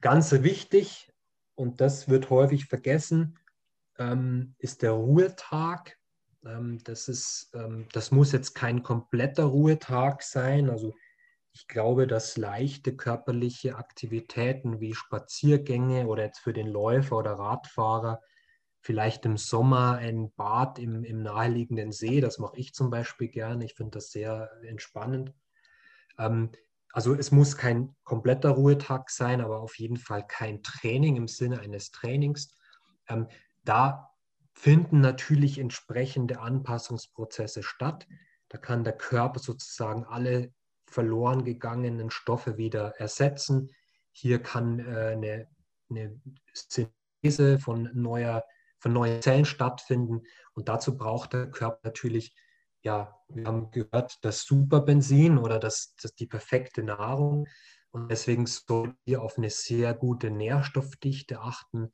[0.00, 1.12] Ganz wichtig,
[1.54, 3.38] und das wird häufig vergessen,
[3.98, 5.98] ähm, ist der Ruhetag
[6.42, 10.70] das, ist, ähm, das muss jetzt kein kompletter Ruhetag sein.
[10.70, 10.94] Also
[11.52, 18.20] ich glaube, dass leichte körperliche Aktivitäten wie Spaziergänge oder jetzt für den Läufer oder Radfahrer,
[18.80, 23.64] vielleicht im Sommer ein Bad im, im naheliegenden See, das mache ich zum Beispiel gerne.
[23.64, 25.32] Ich finde das sehr entspannend.
[26.18, 26.52] Ähm,
[26.92, 31.60] also es muss kein kompletter Ruhetag sein, aber auf jeden Fall kein Training im Sinne
[31.60, 32.54] eines Trainings.
[33.64, 34.15] da
[34.56, 38.08] finden natürlich entsprechende Anpassungsprozesse statt.
[38.48, 40.52] Da kann der Körper sozusagen alle
[40.86, 43.70] verloren gegangenen Stoffe wieder ersetzen.
[44.12, 45.48] Hier kann äh, eine,
[45.90, 46.20] eine
[46.54, 48.42] Synthese von neuer
[48.78, 50.22] von neuen Zellen stattfinden.
[50.54, 52.34] Und dazu braucht der Körper natürlich,
[52.82, 57.48] ja, wir haben gehört, das Superbenzin oder das, das die perfekte Nahrung.
[57.90, 61.90] Und deswegen sollten wir auf eine sehr gute Nährstoffdichte achten.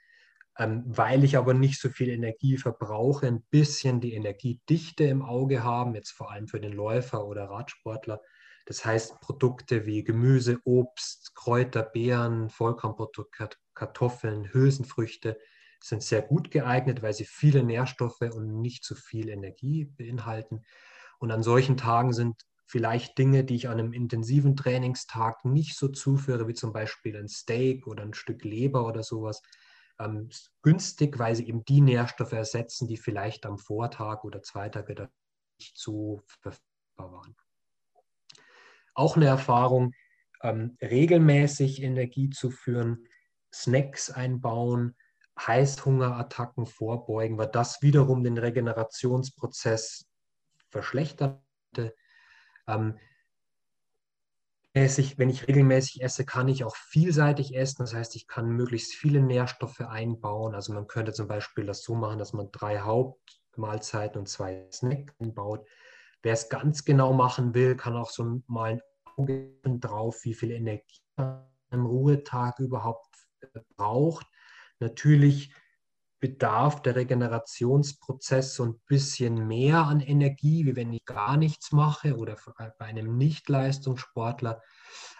[0.58, 5.64] Ähm, weil ich aber nicht so viel Energie verbrauche, ein bisschen die Energiedichte im Auge
[5.64, 8.20] haben, jetzt vor allem für den Läufer oder Radsportler.
[8.66, 15.38] Das heißt, Produkte wie Gemüse, Obst, Kräuter, Beeren, Vollkornprodukte, Kartoffeln, Hülsenfrüchte
[15.82, 20.64] sind sehr gut geeignet, weil sie viele Nährstoffe und nicht zu viel Energie beinhalten.
[21.18, 25.88] Und an solchen Tagen sind vielleicht Dinge, die ich an einem intensiven Trainingstag nicht so
[25.88, 29.42] zuführe, wie zum Beispiel ein Steak oder ein Stück Leber oder sowas,
[30.02, 30.28] ähm,
[30.62, 35.08] günstig, weil sie eben die Nährstoffe ersetzen, die vielleicht am Vortag oder zwei Tage
[35.58, 37.36] nicht so verfügbar waren.
[38.94, 39.94] Auch eine Erfahrung,
[40.42, 43.06] ähm, regelmäßig Energie zu führen,
[43.52, 44.96] Snacks einbauen,
[45.38, 50.06] Heißhungerattacken vorbeugen, weil das wiederum den Regenerationsprozess
[50.70, 51.94] verschlechterte.
[52.66, 52.98] Ähm,
[54.74, 57.82] mäßig, wenn ich regelmäßig esse, kann ich auch vielseitig essen.
[57.82, 60.54] Das heißt, ich kann möglichst viele Nährstoffe einbauen.
[60.54, 65.14] Also man könnte zum Beispiel das so machen, dass man drei Hauptmahlzeiten und zwei Snacks
[65.20, 65.66] einbaut.
[66.22, 68.80] Wer es ganz genau machen will, kann auch so mal ein
[69.16, 74.26] Auge drauf, wie viel Energie man am Ruhetag überhaupt äh, braucht.
[74.78, 75.54] Natürlich
[76.22, 82.16] bedarf der Regenerationsprozess so ein bisschen mehr an Energie, wie wenn ich gar nichts mache
[82.16, 82.36] oder
[82.78, 84.62] bei einem Nicht-Leistungssportler.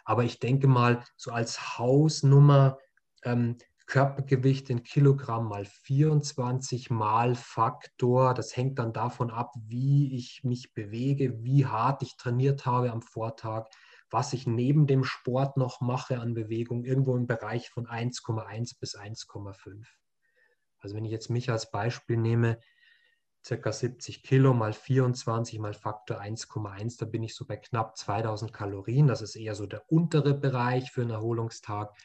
[0.05, 2.79] Aber ich denke mal, so als Hausnummer
[3.25, 8.33] ähm, Körpergewicht in Kilogramm mal 24 mal Faktor.
[8.33, 13.03] Das hängt dann davon ab, wie ich mich bewege, wie hart ich trainiert habe am
[13.03, 13.67] Vortag,
[14.09, 18.97] was ich neben dem Sport noch mache an Bewegung, irgendwo im Bereich von 1,1 bis
[18.97, 19.85] 1,5.
[20.83, 22.59] Also wenn ich jetzt mich als Beispiel nehme,
[23.45, 28.53] circa 70 Kilo mal 24 mal Faktor 1,1, da bin ich so bei knapp 2000
[28.53, 29.07] Kalorien.
[29.07, 31.97] Das ist eher so der untere Bereich für einen Erholungstag.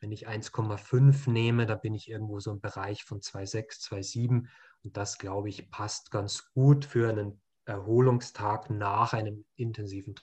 [0.00, 4.46] Wenn ich 1,5 nehme, da bin ich irgendwo so im Bereich von 2,6, 2,7.
[4.82, 10.14] Und das, glaube ich, passt ganz gut für einen Erholungstag nach einem intensiven.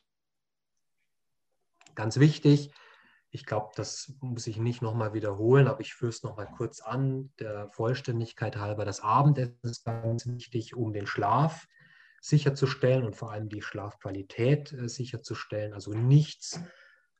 [1.95, 2.71] Ganz wichtig,
[3.29, 7.31] ich glaube, das muss ich nicht nochmal wiederholen, aber ich führe es nochmal kurz an,
[7.39, 8.85] der Vollständigkeit halber.
[8.85, 11.67] Das Abendessen ist ganz wichtig, um den Schlaf
[12.21, 15.73] sicherzustellen und vor allem die Schlafqualität äh, sicherzustellen.
[15.73, 16.59] Also nichts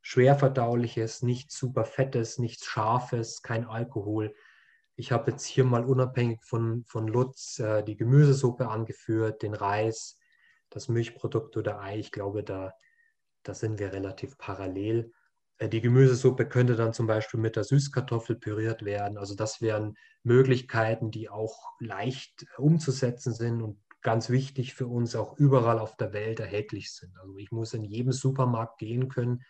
[0.01, 4.33] schwerverdauliches, nichts super fettes, nichts scharfes, kein Alkohol.
[4.95, 10.19] Ich habe jetzt hier mal unabhängig von, von Lutz äh, die Gemüsesuppe angeführt, den Reis,
[10.69, 11.99] das Milchprodukt oder Ei.
[11.99, 12.73] Ich glaube, da,
[13.43, 15.11] da sind wir relativ parallel.
[15.57, 19.17] Äh, die Gemüsesuppe könnte dann zum Beispiel mit der Süßkartoffel püriert werden.
[19.17, 25.37] Also das wären Möglichkeiten, die auch leicht umzusetzen sind und ganz wichtig für uns auch
[25.37, 27.17] überall auf der Welt erhältlich sind.
[27.19, 29.43] Also ich muss in jedem Supermarkt gehen können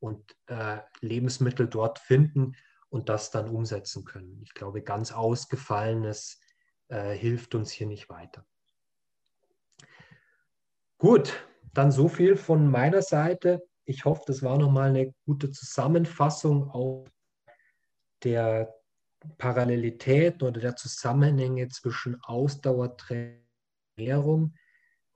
[0.00, 2.56] und äh, Lebensmittel dort finden
[2.88, 4.40] und das dann umsetzen können.
[4.42, 6.40] Ich glaube, ganz ausgefallenes
[6.88, 8.46] äh, hilft uns hier nicht weiter.
[10.98, 16.70] Gut, dann so viel von meiner Seite ich hoffe, das war nochmal eine gute Zusammenfassung
[16.70, 17.06] auch
[18.22, 18.74] der
[19.38, 23.42] Parallelität oder der Zusammenhänge zwischen Ausdauertraining.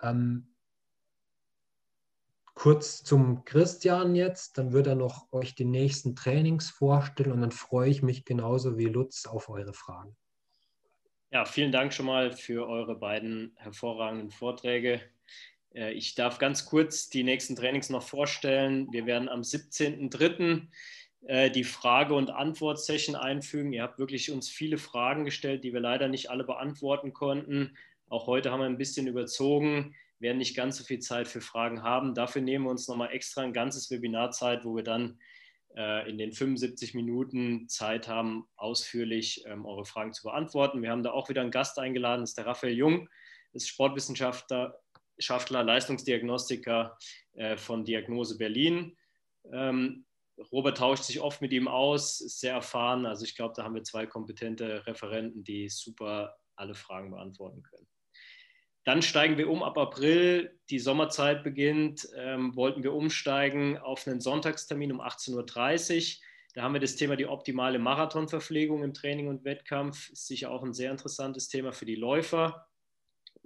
[0.03, 0.55] Ähm,
[2.55, 7.53] kurz zum Christian jetzt, dann wird er noch euch die nächsten Trainings vorstellen und dann
[7.53, 10.17] freue ich mich genauso wie Lutz auf eure Fragen.
[11.31, 15.03] Ja, vielen Dank schon mal für eure beiden hervorragenden Vorträge.
[15.79, 18.89] Äh, ich darf ganz kurz die nächsten Trainings noch vorstellen.
[18.93, 20.67] Wir werden am 17.03.
[21.27, 23.73] Äh, die Frage- und Antwort-Session einfügen.
[23.73, 27.77] Ihr habt wirklich uns viele Fragen gestellt, die wir leider nicht alle beantworten konnten.
[28.09, 31.83] Auch heute haben wir ein bisschen überzogen, werden nicht ganz so viel Zeit für Fragen
[31.83, 32.15] haben.
[32.15, 35.19] Dafür nehmen wir uns nochmal extra ein ganzes Webinar Zeit, wo wir dann
[35.77, 40.83] äh, in den 75 Minuten Zeit haben, ausführlich ähm, eure Fragen zu beantworten.
[40.83, 43.09] Wir haben da auch wieder einen Gast eingeladen, das ist der Raphael Jung,
[43.53, 44.81] ist Sportwissenschaftler
[45.19, 46.97] Wissenschaftler, Leistungsdiagnostiker
[47.35, 48.97] äh, von Diagnose Berlin.
[49.53, 50.07] Ähm,
[50.53, 53.05] Robert tauscht sich oft mit ihm aus, ist sehr erfahren.
[53.05, 57.89] Also ich glaube, da haben wir zwei kompetente Referenten, die super alle Fragen beantworten können.
[58.85, 60.59] Dann steigen wir um ab April.
[60.71, 62.09] Die Sommerzeit beginnt.
[62.17, 66.25] Ähm, wollten wir umsteigen auf einen Sonntagstermin um 18.30 Uhr.
[66.55, 70.11] Da haben wir das Thema die optimale Marathonverpflegung im Training und Wettkampf.
[70.11, 72.68] Ist sicher auch ein sehr interessantes Thema für die Läufer.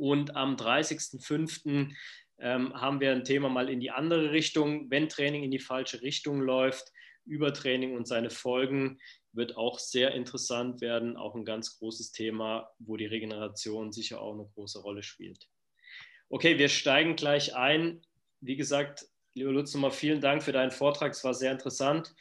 [0.02, 1.94] Und am 30.05.
[2.40, 4.90] Ähm, haben wir ein Thema mal in die andere Richtung.
[4.90, 6.90] Wenn Training in die falsche Richtung läuft,
[7.24, 8.98] Übertraining und seine Folgen
[9.32, 14.34] wird auch sehr interessant werden, auch ein ganz großes Thema, wo die Regeneration sicher auch
[14.34, 15.48] eine große Rolle spielt.
[16.30, 18.02] Okay, wir steigen gleich ein.
[18.40, 21.12] Wie gesagt, lieber Lutz, nochmal vielen Dank für deinen Vortrag.
[21.12, 22.12] Es war sehr interessant.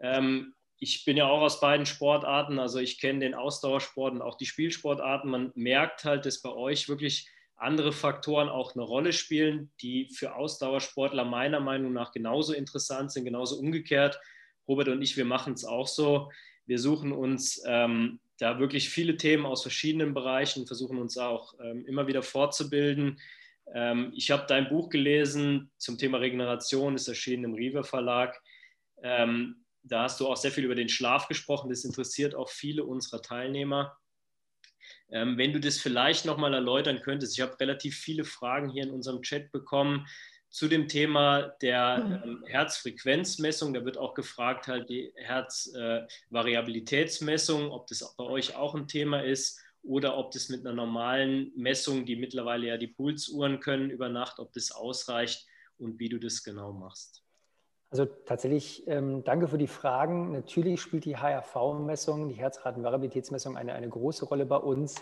[0.00, 4.36] Ähm, ich bin ja auch aus beiden Sportarten, also ich kenne den Ausdauersport und auch
[4.36, 5.30] die Spielsportarten.
[5.30, 10.34] Man merkt halt, dass bei euch wirklich andere Faktoren auch eine Rolle spielen, die für
[10.34, 14.20] Ausdauersportler meiner Meinung nach genauso interessant sind, genauso umgekehrt.
[14.66, 16.30] Robert und ich, wir machen es auch so.
[16.66, 21.86] Wir suchen uns ähm, da wirklich viele Themen aus verschiedenen Bereichen, versuchen uns auch ähm,
[21.86, 23.20] immer wieder fortzubilden.
[23.72, 28.40] Ähm, ich habe dein Buch gelesen zum Thema Regeneration, ist erschienen im Riva Verlag.
[29.02, 31.70] Ähm, da hast du auch sehr viel über den Schlaf gesprochen.
[31.70, 33.96] Das interessiert auch viele unserer Teilnehmer.
[35.10, 38.90] Ähm, wenn du das vielleicht nochmal erläutern könntest, ich habe relativ viele Fragen hier in
[38.90, 40.06] unserem Chat bekommen
[40.48, 43.74] zu dem Thema der ähm, Herzfrequenzmessung.
[43.74, 49.22] Da wird auch gefragt, halt die Herzvariabilitätsmessung, äh, ob das bei euch auch ein Thema
[49.22, 54.08] ist oder ob das mit einer normalen Messung, die mittlerweile ja die Pulsuhren können über
[54.08, 57.23] Nacht, ob das ausreicht und wie du das genau machst.
[57.94, 60.32] Also tatsächlich, ähm, danke für die Fragen.
[60.32, 64.96] Natürlich spielt die HRV-Messung, die Herzratenvariabilitätsmessung, eine, eine große Rolle bei uns.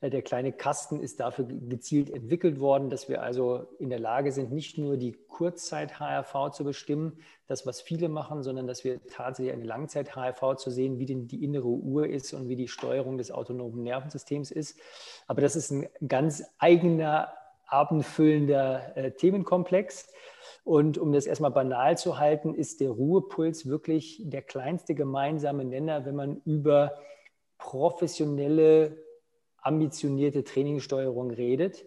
[0.00, 4.32] Äh, der kleine Kasten ist dafür gezielt entwickelt worden, dass wir also in der Lage
[4.32, 7.16] sind, nicht nur die Kurzzeit-HRV zu bestimmen,
[7.46, 11.44] das, was viele machen, sondern dass wir tatsächlich eine Langzeit-HRV zu sehen, wie denn die
[11.44, 14.80] innere Uhr ist und wie die Steuerung des autonomen Nervensystems ist.
[15.28, 17.32] Aber das ist ein ganz eigener,
[17.72, 20.12] abendfüllender äh, Themenkomplex.
[20.64, 26.04] Und um das erstmal banal zu halten, ist der Ruhepuls wirklich der kleinste gemeinsame Nenner,
[26.04, 26.92] wenn man über
[27.58, 28.96] professionelle,
[29.58, 31.84] ambitionierte Trainingssteuerung redet.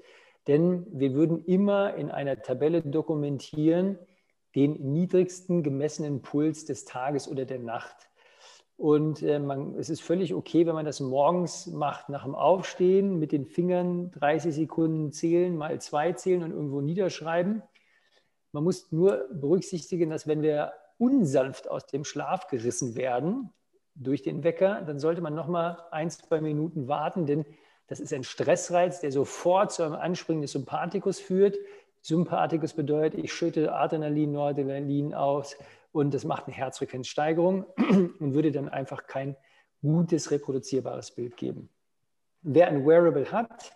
[0.47, 3.97] Denn wir würden immer in einer Tabelle dokumentieren
[4.55, 8.09] den niedrigsten gemessenen Puls des Tages oder der Nacht.
[8.77, 13.19] Und äh, man, es ist völlig okay, wenn man das morgens macht, nach dem Aufstehen,
[13.19, 17.63] mit den Fingern 30 Sekunden zählen, mal zwei zählen und irgendwo niederschreiben.
[18.51, 23.49] Man muss nur berücksichtigen, dass wenn wir unsanft aus dem Schlaf gerissen werden
[23.95, 27.45] durch den Wecker, dann sollte man noch mal ein, zwei Minuten warten, denn
[27.87, 31.57] das ist ein Stressreiz, der sofort zu einem Anspringen des Sympathikus führt.
[32.01, 35.55] Sympathikus bedeutet, ich schütte Adrenalin, Noradrenalin aus
[35.95, 37.63] und das macht eine Herzfrequenzsteigerung
[38.19, 39.37] und würde dann einfach kein
[39.81, 41.69] gutes reproduzierbares Bild geben.
[42.41, 43.71] Wer ein Wearable hat,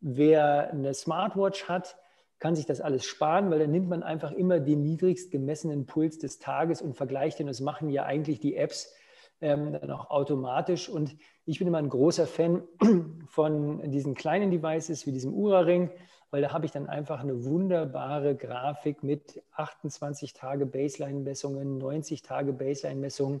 [0.00, 1.96] wer eine Smartwatch hat,
[2.38, 6.18] kann sich das alles sparen, weil dann nimmt man einfach immer den niedrigst gemessenen Puls
[6.18, 7.46] des Tages und vergleicht den.
[7.46, 8.92] Das machen ja eigentlich die Apps
[9.40, 10.90] ähm, dann auch automatisch.
[10.90, 12.62] Und ich bin immer ein großer Fan
[13.28, 15.90] von diesen kleinen Devices wie diesem Ura-Ring,
[16.34, 22.52] weil da habe ich dann einfach eine wunderbare Grafik mit 28 Tage Baseline-Messungen, 90 Tage
[22.52, 23.40] Baseline-Messungen.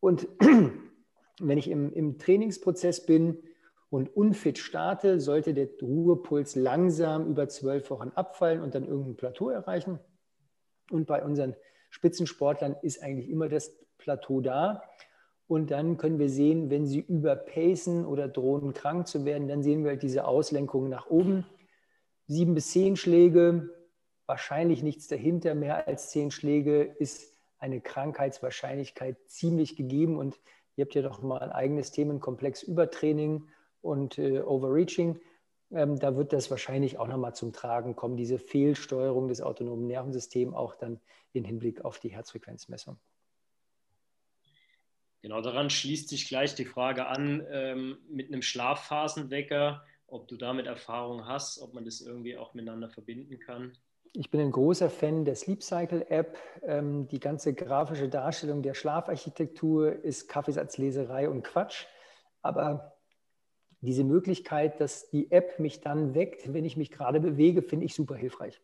[0.00, 0.26] Und
[1.40, 3.38] wenn ich im, im Trainingsprozess bin,
[3.90, 9.50] und unfit starte, sollte der Ruhepuls langsam über zwölf Wochen abfallen und dann irgendein Plateau
[9.50, 10.00] erreichen.
[10.90, 11.54] Und bei unseren
[11.90, 14.82] Spitzensportlern ist eigentlich immer das Plateau da.
[15.46, 19.84] Und dann können wir sehen, wenn sie überpacen oder drohen krank zu werden, dann sehen
[19.84, 21.46] wir halt diese Auslenkung nach oben.
[22.26, 23.70] Sieben bis zehn Schläge,
[24.26, 25.54] wahrscheinlich nichts dahinter.
[25.54, 30.18] Mehr als zehn Schläge ist eine Krankheitswahrscheinlichkeit ziemlich gegeben.
[30.18, 30.38] Und
[30.76, 33.48] ihr habt ja doch mal ein eigenes Themenkomplex Übertraining
[33.80, 35.20] und äh, Overreaching.
[35.72, 40.54] Ähm, da wird das wahrscheinlich auch nochmal zum Tragen kommen, diese Fehlsteuerung des autonomen Nervensystems,
[40.54, 41.00] auch dann
[41.32, 42.98] im Hinblick auf die Herzfrequenzmessung.
[45.22, 50.66] Genau daran schließt sich gleich die Frage an ähm, mit einem Schlafphasenwecker, ob du damit
[50.66, 53.76] Erfahrung hast, ob man das irgendwie auch miteinander verbinden kann.
[54.12, 56.38] Ich bin ein großer Fan der Sleep Cycle App.
[56.62, 61.86] Ähm, die ganze grafische Darstellung der Schlafarchitektur ist Kaffeesatzleserei und Quatsch.
[62.40, 62.96] Aber
[63.80, 67.94] diese Möglichkeit, dass die App mich dann weckt, wenn ich mich gerade bewege, finde ich
[67.94, 68.60] super hilfreich.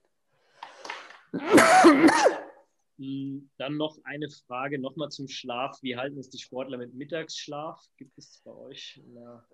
[1.32, 5.78] Dann noch eine Frage nochmal zum Schlaf.
[5.82, 7.84] Wie halten es die Sportler mit Mittagsschlaf?
[7.96, 9.02] Gibt es bei euch?
[9.12, 9.44] Ja,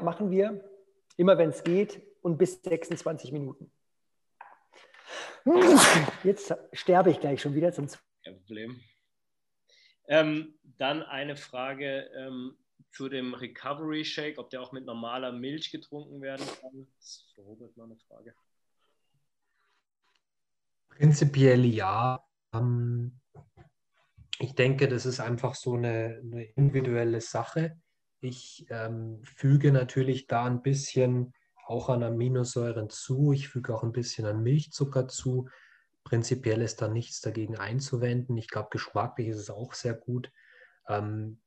[0.00, 0.64] machen wir.
[1.16, 3.70] Immer wenn es geht und bis 26 Minuten.
[6.24, 7.88] Jetzt sterbe ich gleich schon wieder zum
[8.24, 8.80] Kein Problem.
[10.08, 12.10] Ähm, dann eine Frage.
[12.16, 12.56] Ähm,
[12.96, 16.86] zu dem Recovery Shake, ob der auch mit normaler Milch getrunken werden kann.
[16.96, 18.34] Das ist für Robert mal eine Frage.
[20.88, 22.24] Prinzipiell ja.
[22.54, 23.20] Ähm,
[24.38, 27.78] ich denke, das ist einfach so eine, eine individuelle Sache.
[28.20, 31.34] Ich ähm, füge natürlich da ein bisschen
[31.66, 33.32] auch an Aminosäuren zu.
[33.32, 35.48] Ich füge auch ein bisschen an Milchzucker zu.
[36.04, 38.36] prinzipiell ist da nichts dagegen einzuwenden.
[38.36, 40.30] Ich glaube, geschmacklich ist es auch sehr gut.
[40.88, 41.40] Ähm,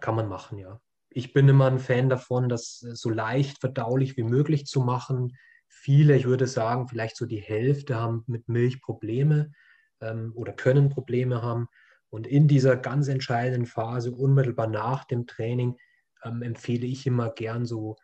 [0.00, 0.80] kann man machen, ja.
[1.08, 5.34] Ich bin immer ein Fan davon, das so leicht verdaulich wie möglich zu machen.
[5.66, 9.52] Viele, ich würde sagen, vielleicht so die Hälfte haben mit Milch Probleme
[10.00, 11.68] ähm, oder können Probleme haben.
[12.10, 15.78] Und in dieser ganz entscheidenden Phase, unmittelbar nach dem Training,
[16.26, 17.96] ähm, empfehle ich immer gern so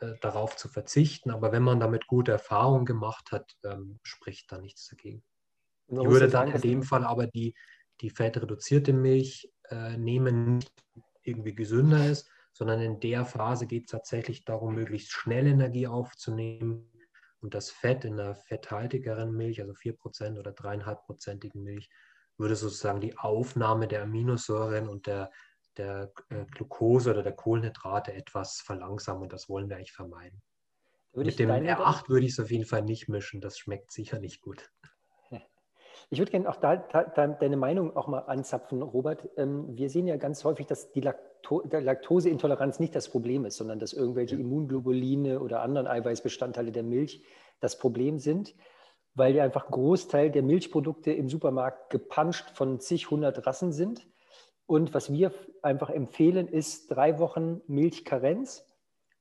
[0.00, 1.30] äh, darauf zu verzichten.
[1.30, 5.22] Aber wenn man damit gute Erfahrungen gemacht hat, ähm, spricht da nichts dagegen.
[5.88, 7.54] Ich würde dann in dem Fall aber die,
[8.00, 10.72] die fettreduzierte Milch äh, nehmen, nicht
[11.22, 16.90] irgendwie gesünder ist, sondern in der Phase geht es tatsächlich darum, möglichst schnell Energie aufzunehmen
[17.40, 21.88] und das Fett in einer fetthaltigeren Milch, also 4% oder 3,5%igen Milch,
[22.36, 25.30] würde sozusagen die Aufnahme der Aminosäuren und der,
[25.78, 30.42] der äh, Glucose oder der Kohlenhydrate etwas verlangsamen und das wollen wir eigentlich vermeiden.
[31.14, 34.40] Mit dem R8 würde ich es auf jeden Fall nicht mischen, das schmeckt sicher nicht
[34.40, 34.70] gut.
[36.10, 39.28] Ich würde gerne auch da, da, deine Meinung auch mal anzapfen, Robert.
[39.36, 43.78] Ähm, wir sehen ja ganz häufig, dass die Lakto Laktoseintoleranz nicht das Problem ist, sondern
[43.78, 44.40] dass irgendwelche ja.
[44.40, 47.22] Immunglobuline oder anderen Eiweißbestandteile der Milch
[47.60, 48.54] das Problem sind,
[49.14, 54.08] weil ja einfach ein Großteil der Milchprodukte im Supermarkt gepanscht von zig hundert Rassen sind.
[54.68, 58.66] Und was wir einfach empfehlen, ist drei Wochen Milchkarenz,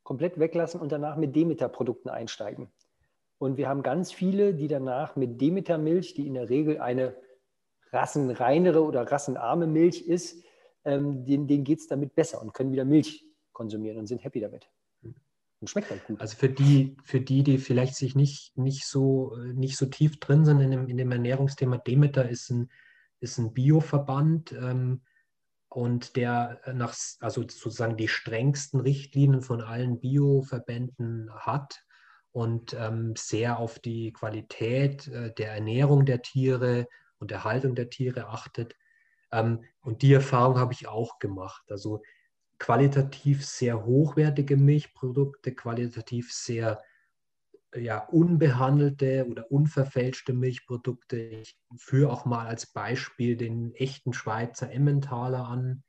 [0.04, 2.68] komplett weglassen und danach mit Demeter-Produkten einsteigen.
[3.38, 7.16] Und wir haben ganz viele, die danach mit Demeter-Milch, die in der Regel eine
[7.94, 10.44] rassenreinere oder rassenarme Milch ist,
[10.84, 14.42] ähm, denen, denen geht es damit besser und können wieder Milch konsumieren und sind happy
[14.42, 14.70] damit.
[15.62, 16.20] Und schmeckt halt gut.
[16.20, 20.44] Also für die, für die, die vielleicht sich nicht, nicht, so, nicht so tief drin
[20.44, 22.70] sind in dem, in dem Ernährungsthema, Demeter ist ein,
[23.22, 25.04] ist ein Bioverband ähm,
[25.78, 31.84] und der nach, also sozusagen die strengsten Richtlinien von allen Bioverbänden hat
[32.32, 36.88] und ähm, sehr auf die Qualität äh, der Ernährung der Tiere
[37.20, 38.74] und der Haltung der Tiere achtet.
[39.32, 41.66] Ähm, und die Erfahrung habe ich auch gemacht.
[41.70, 42.02] Also
[42.58, 46.82] qualitativ sehr hochwertige Milchprodukte, qualitativ sehr
[47.76, 51.18] ja, unbehandelte oder unverfälschte Milchprodukte.
[51.18, 55.84] Ich führe auch mal als Beispiel den echten Schweizer Emmentaler an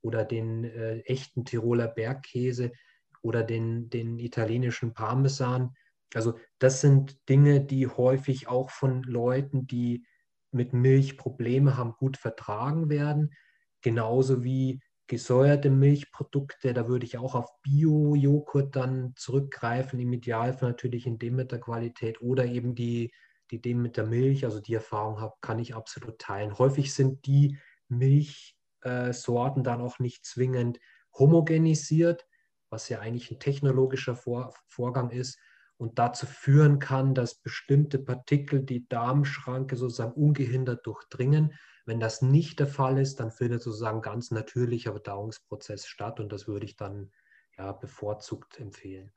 [0.00, 2.72] oder den äh, echten Tiroler Bergkäse
[3.22, 5.74] oder den, den italienischen Parmesan.
[6.14, 10.06] Also das sind Dinge, die häufig auch von Leuten, die
[10.50, 13.34] mit Milch Probleme haben, gut vertragen werden.
[13.82, 21.06] Genauso wie gesäuerte Milchprodukte, da würde ich auch auf Bio-Joghurt dann zurückgreifen, im Idealfall natürlich
[21.06, 23.12] in Demeter-Qualität oder eben die,
[23.50, 26.58] die Demeter-Milch, also die Erfahrung habe, kann ich absolut teilen.
[26.58, 30.78] Häufig sind die Milchsorten dann auch nicht zwingend
[31.18, 32.26] homogenisiert,
[32.70, 35.38] was ja eigentlich ein technologischer Vor Vorgang ist,
[35.78, 41.54] und dazu führen kann, dass bestimmte Partikel die Darmschranke sozusagen ungehindert durchdringen.
[41.88, 46.46] Wenn das nicht der Fall ist, dann findet sozusagen ganz natürlicher Verdauungsprozess statt und das
[46.46, 47.10] würde ich dann
[47.56, 49.10] ja, bevorzugt empfehlen.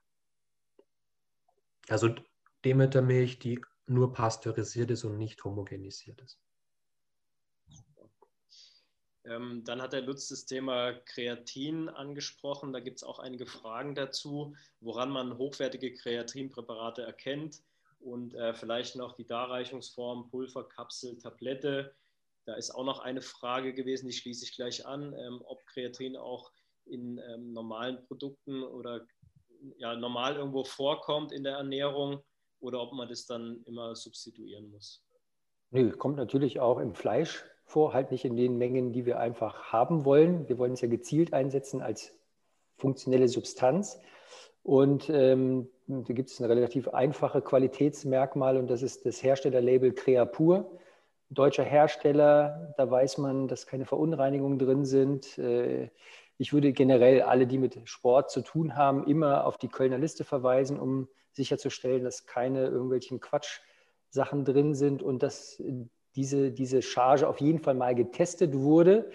[1.90, 2.16] Also
[2.64, 6.40] Demetermilch, die nur pasteurisiert ist und nicht homogenisiert ist.
[9.26, 12.72] Ähm, dann hat der Lutz das Thema Kreatin angesprochen.
[12.72, 17.64] Da gibt es auch einige Fragen dazu, woran man hochwertige Kreatinpräparate erkennt
[18.00, 21.94] und äh, vielleicht noch die Darreichungsform Pulver, Kapsel, Tablette.
[22.46, 26.18] Da ist auch noch eine Frage gewesen, die schließe ich gleich an, ähm, ob Kreatin
[26.18, 26.52] auch
[26.86, 29.06] in ähm, normalen Produkten oder
[29.78, 32.24] ja, normal irgendwo vorkommt in der Ernährung
[32.60, 35.04] oder ob man das dann immer substituieren muss.
[35.70, 39.72] Nö, kommt natürlich auch im Fleisch vor, halt nicht in den Mengen, die wir einfach
[39.72, 40.50] haben wollen.
[40.50, 42.12] Wir wollen es ja gezielt einsetzen als
[42.78, 44.00] funktionelle Substanz.
[44.64, 50.78] Und ähm, da gibt es ein relativ einfache Qualitätsmerkmal und das ist das Herstellerlabel Creapur.
[51.32, 55.38] Deutscher Hersteller, da weiß man, dass keine Verunreinigungen drin sind.
[55.38, 55.90] Äh,
[56.38, 60.26] ich würde generell alle, die mit Sport zu tun haben, immer auf die Kölner Liste
[60.26, 65.64] verweisen, um sicherzustellen, dass keine irgendwelchen Quatschsachen drin sind und dass
[66.16, 69.10] diese, diese Charge auf jeden Fall mal getestet wurde.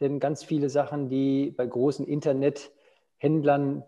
[0.00, 3.84] Denn ganz viele Sachen, die bei großen Internethändlern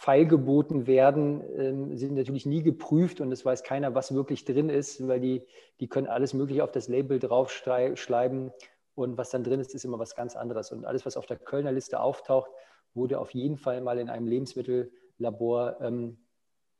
[0.00, 5.06] feilgeboten werden, ähm, sind natürlich nie geprüft und es weiß keiner, was wirklich drin ist,
[5.06, 5.42] weil die,
[5.78, 8.50] die können alles Mögliche auf das Label draufschreiben
[8.94, 10.72] und was dann drin ist, ist immer was ganz anderes.
[10.72, 12.50] Und alles, was auf der Kölner Liste auftaucht,
[12.94, 16.16] wurde auf jeden Fall mal in einem Lebensmittellabor ähm,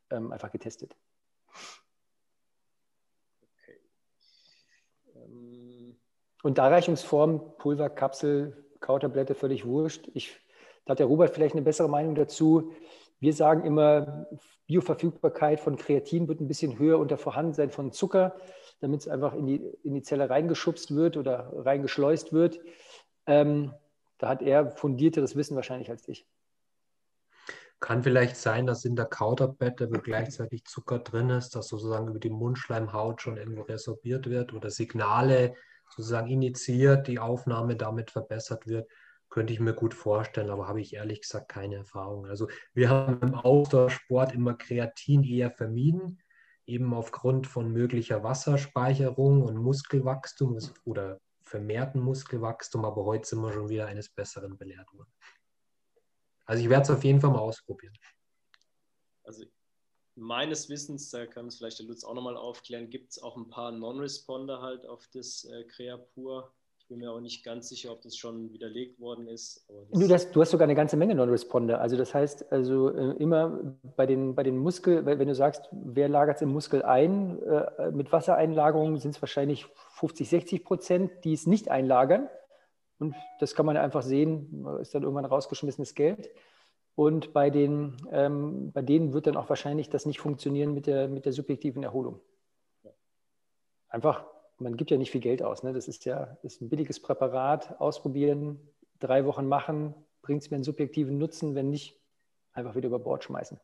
[0.09, 0.97] ähm, einfach getestet.
[6.43, 10.09] Und Darreichungsform, Pulver, Kapsel, Kautablette, völlig wurscht.
[10.15, 10.41] Ich,
[10.87, 12.73] da hat der Robert vielleicht eine bessere Meinung dazu.
[13.21, 14.27] Wir sagen immer,
[14.67, 18.37] Bioverfügbarkeit von Kreatin wird ein bisschen höher unter Vorhandensein von Zucker.
[18.81, 22.61] damit es einfach in die, in die Zelle reingeschubst wird oder reingeschleust wird.
[23.27, 23.75] Ähm,
[24.17, 26.27] da hat er fundierteres Wissen wahrscheinlich als ich.
[27.79, 32.19] Kann vielleicht sein, dass in der Kauderbette, wo gleichzeitig Zucker drin ist, dass sozusagen über
[32.19, 35.55] die Mundschleimhaut schon irgendwo resorbiert wird oder Signale
[35.89, 38.91] sozusagen initiiert, die Aufnahme damit verbessert wird.
[39.31, 42.27] Könnte ich mir gut vorstellen, aber habe ich ehrlich gesagt keine Erfahrung.
[42.27, 46.21] Also wir haben im Ausdauersport immer Kreatin eher vermieden,
[46.67, 53.69] eben aufgrund von möglicher Wasserspeicherung und Muskelwachstum oder vermehrten Muskelwachstum, aber heute sind wir schon
[53.69, 55.13] wieder eines Besseren belehrt worden.
[56.45, 57.97] Also ich werde es auf jeden Fall mal ausprobieren.
[59.25, 59.45] Also
[60.17, 63.49] meines Wissens, da kann es vielleicht der Lutz auch nochmal aufklären, gibt es auch ein
[63.49, 66.53] paar Non-Responder halt auf das äh, Creapur.
[66.91, 69.65] Ich bin mir auch nicht ganz sicher, ob das schon widerlegt worden ist.
[69.93, 71.81] Du, das, du, hast sogar eine ganze Menge Non-Responder.
[71.81, 76.09] Also das heißt, also äh, immer bei den, bei den Muskel, wenn du sagst, wer
[76.09, 79.67] lagert es im Muskel ein, äh, mit Wassereinlagerungen sind es wahrscheinlich
[80.01, 82.29] 50, 60 Prozent, die es nicht einlagern.
[82.99, 86.29] Und das kann man einfach sehen, ist dann irgendwann rausgeschmissenes Geld.
[86.97, 91.07] Und bei, den, ähm, bei denen wird dann auch wahrscheinlich das nicht funktionieren mit der,
[91.07, 92.19] mit der subjektiven Erholung.
[93.89, 94.25] Einfach,
[94.61, 95.63] man gibt ja nicht viel Geld aus.
[95.63, 95.73] Ne?
[95.73, 98.61] Das ist ja ist ein billiges Präparat, ausprobieren,
[98.99, 101.99] drei Wochen machen, bringt es mir einen subjektiven Nutzen, wenn nicht,
[102.53, 103.59] einfach wieder über Bord schmeißen.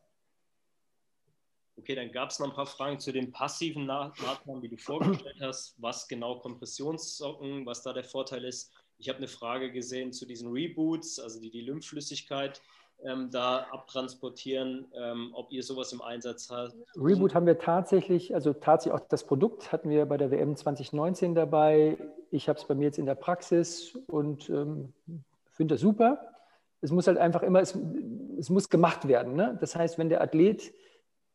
[1.77, 5.37] Okay, dann gab es noch ein paar Fragen zu den passiven Maßnahmen, die du vorgestellt
[5.39, 5.75] hast.
[5.77, 8.73] Was genau Kompressionssocken, was da der Vorteil ist.
[8.97, 12.61] Ich habe eine Frage gesehen zu diesen Reboots, also die die Lymphflüssigkeit
[13.03, 16.73] ähm, da abtransportieren, ähm, ob ihr sowas im Einsatz habt.
[16.95, 21.35] Reboot haben wir tatsächlich, also tatsächlich auch das Produkt hatten wir bei der WM 2019
[21.35, 21.97] dabei.
[22.31, 24.93] Ich habe es bei mir jetzt in der Praxis und ähm,
[25.51, 26.33] finde das super.
[26.81, 27.77] Es muss halt einfach immer, es,
[28.37, 29.35] es muss gemacht werden.
[29.35, 29.57] Ne?
[29.59, 30.73] Das heißt, wenn der Athlet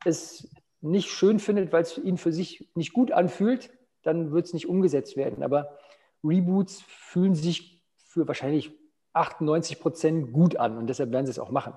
[0.04, 0.48] es
[0.80, 3.70] nicht schön findet, weil es ihn für sich nicht gut anfühlt,
[4.02, 5.42] dann wird es nicht umgesetzt werden.
[5.42, 5.78] Aber
[6.24, 8.72] Reboots fühlen sich für wahrscheinlich
[9.12, 11.74] 98 Prozent gut an und deshalb werden sie es auch machen.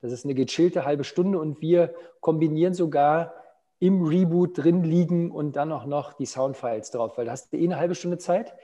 [0.00, 3.34] Das ist eine gechillte halbe Stunde und wir kombinieren sogar
[3.78, 7.58] im Reboot drin liegen und dann auch noch die Soundfiles drauf, weil da hast du
[7.58, 8.54] eh eine halbe Stunde Zeit.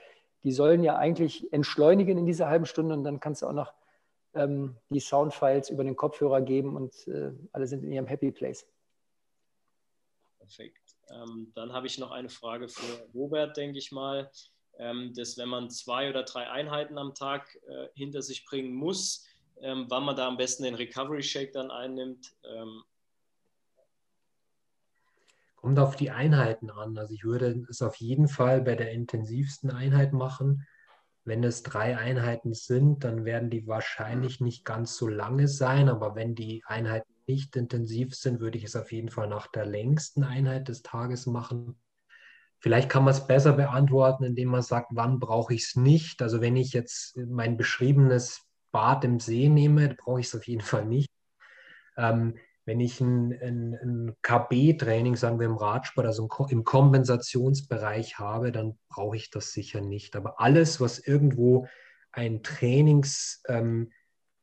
[0.43, 3.73] Die sollen ja eigentlich entschleunigen in dieser halben Stunde und dann kannst du auch noch
[4.33, 8.65] ähm, die Soundfiles über den Kopfhörer geben und äh, alle sind in ihrem Happy Place.
[10.39, 10.95] Perfekt.
[11.09, 14.29] Ähm, dann habe ich noch eine Frage für Robert, denke ich mal
[14.77, 19.25] dass wenn man zwei oder drei Einheiten am Tag äh, hinter sich bringen muss,
[19.61, 22.35] ähm, wann man da am besten den Recovery Shake dann einnimmt.
[22.43, 22.83] Ähm.
[25.55, 26.97] Kommt auf die Einheiten an.
[26.97, 30.67] Also ich würde es auf jeden Fall bei der intensivsten Einheit machen.
[31.25, 36.15] Wenn es drei Einheiten sind, dann werden die wahrscheinlich nicht ganz so lange sein, aber
[36.15, 40.23] wenn die Einheiten nicht intensiv sind, würde ich es auf jeden Fall nach der längsten
[40.23, 41.77] Einheit des Tages machen.
[42.63, 46.21] Vielleicht kann man es besser beantworten, indem man sagt, wann brauche ich es nicht.
[46.21, 50.61] Also wenn ich jetzt mein beschriebenes Bad im See nehme, brauche ich es auf jeden
[50.61, 51.09] Fall nicht.
[51.97, 58.53] Ähm, wenn ich ein, ein, ein KB-Training, sagen wir im Radsport, also im Kompensationsbereich habe,
[58.53, 60.15] dann brauche ich das sicher nicht.
[60.15, 61.67] Aber alles, was irgendwo
[62.13, 63.91] ein Trainings, ähm,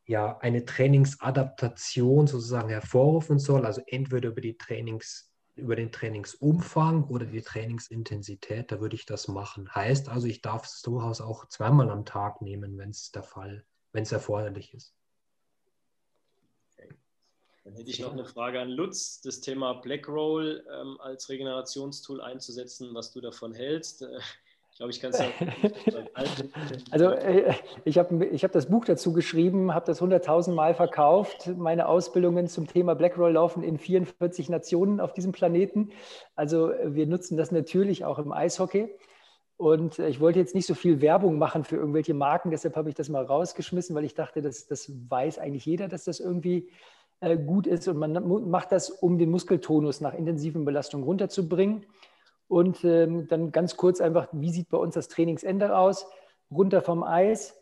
[0.05, 7.27] ja, eine Trainingsadaptation sozusagen hervorrufen soll, also entweder über die Trainings über den Trainingsumfang oder
[7.27, 9.75] die Trainingsintensität, da würde ich das machen.
[9.75, 13.65] Heißt also, ich darf es durchaus auch zweimal am Tag nehmen, wenn es der Fall,
[13.93, 14.95] wenn es erforderlich ist.
[17.65, 22.95] Dann hätte ich noch eine Frage an Lutz, das Thema Blackroll ähm, als Regenerationstool einzusetzen,
[22.95, 24.05] was du davon hältst.
[24.77, 25.21] Glaube, ich kann es
[26.91, 27.53] Also äh,
[27.85, 31.51] ich habe ich hab das Buch dazu geschrieben, habe das 100.000 Mal verkauft.
[31.59, 35.91] Meine Ausbildungen zum Thema Blackroll laufen in 44 Nationen auf diesem Planeten.
[36.35, 38.89] Also wir nutzen das natürlich auch im Eishockey.
[39.61, 42.95] Und ich wollte jetzt nicht so viel Werbung machen für irgendwelche Marken, deshalb habe ich
[42.95, 46.71] das mal rausgeschmissen, weil ich dachte, das, das weiß eigentlich jeder, dass das irgendwie
[47.21, 47.87] äh, gut ist.
[47.87, 51.85] Und man macht das, um den Muskeltonus nach intensiven Belastungen runterzubringen.
[52.51, 56.09] Und ähm, dann ganz kurz einfach, wie sieht bei uns das Trainingsende aus?
[56.51, 57.57] Runter vom Eis,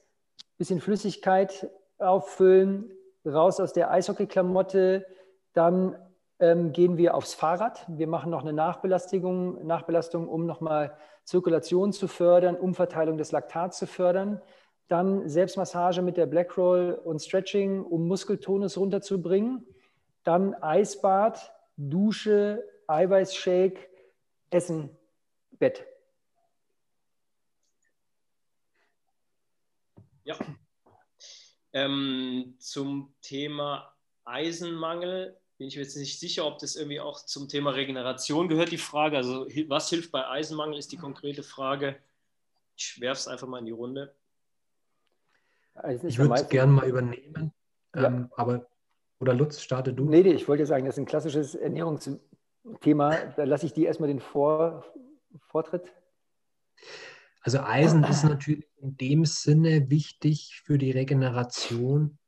[0.56, 2.90] bisschen Flüssigkeit auffüllen,
[3.26, 5.04] raus aus der Eishockeyklamotte,
[5.52, 5.94] dann
[6.40, 7.84] ähm, gehen wir aufs Fahrrad.
[7.86, 13.86] Wir machen noch eine Nachbelastung, Nachbelastung um nochmal Zirkulation zu fördern, Umverteilung des Laktats zu
[13.86, 14.40] fördern.
[14.88, 19.66] Dann Selbstmassage mit der Black Roll und Stretching, um Muskeltonus runterzubringen.
[20.24, 23.87] Dann Eisbad, Dusche, Eiweißshake,
[24.50, 24.90] Essen,
[25.58, 25.84] Bett.
[30.24, 30.36] Ja.
[31.72, 33.94] Ähm, zum Thema
[34.24, 38.70] Eisenmangel bin ich mir jetzt nicht sicher, ob das irgendwie auch zum Thema Regeneration gehört,
[38.70, 39.16] die Frage.
[39.16, 41.96] Also was hilft bei Eisenmangel, ist die konkrete Frage.
[42.76, 44.14] Ich werfe es einfach mal in die Runde.
[45.74, 47.52] Also ich würde es gerne mal übernehmen,
[47.94, 48.06] ja.
[48.06, 48.66] ähm, aber
[49.20, 50.04] oder Lutz, starte du.
[50.04, 51.56] Nee, nee, ich wollte sagen, das ist ein klassisches
[52.68, 53.16] Ernährungsthema.
[53.36, 54.84] Da lasse ich dir erstmal den Vor
[55.48, 55.92] Vortritt.
[57.42, 62.18] Also Eisen ist natürlich in dem Sinne wichtig für die Regeneration,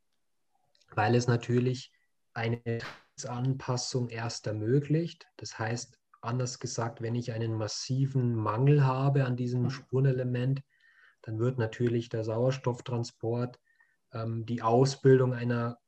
[0.95, 1.93] weil es natürlich
[2.33, 2.79] eine
[3.27, 5.27] Anpassung erst ermöglicht.
[5.37, 9.71] Das heißt, anders gesagt, wenn ich einen massiven Mangel habe an diesem mhm.
[9.71, 10.63] Spurenelement,
[11.23, 13.59] dann wird natürlich der Sauerstofftransport,
[14.13, 15.79] ähm, die Ausbildung einer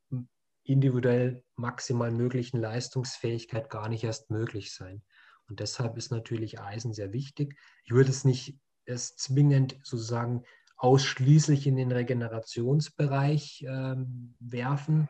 [0.65, 5.03] individuell maximal möglichen Leistungsfähigkeit gar nicht erst möglich sein.
[5.49, 7.57] Und deshalb ist natürlich Eisen sehr wichtig.
[7.85, 10.43] Ich würde es nicht erst zwingend sozusagen
[10.77, 15.09] ausschließlich in den Regenerationsbereich ähm, werfen,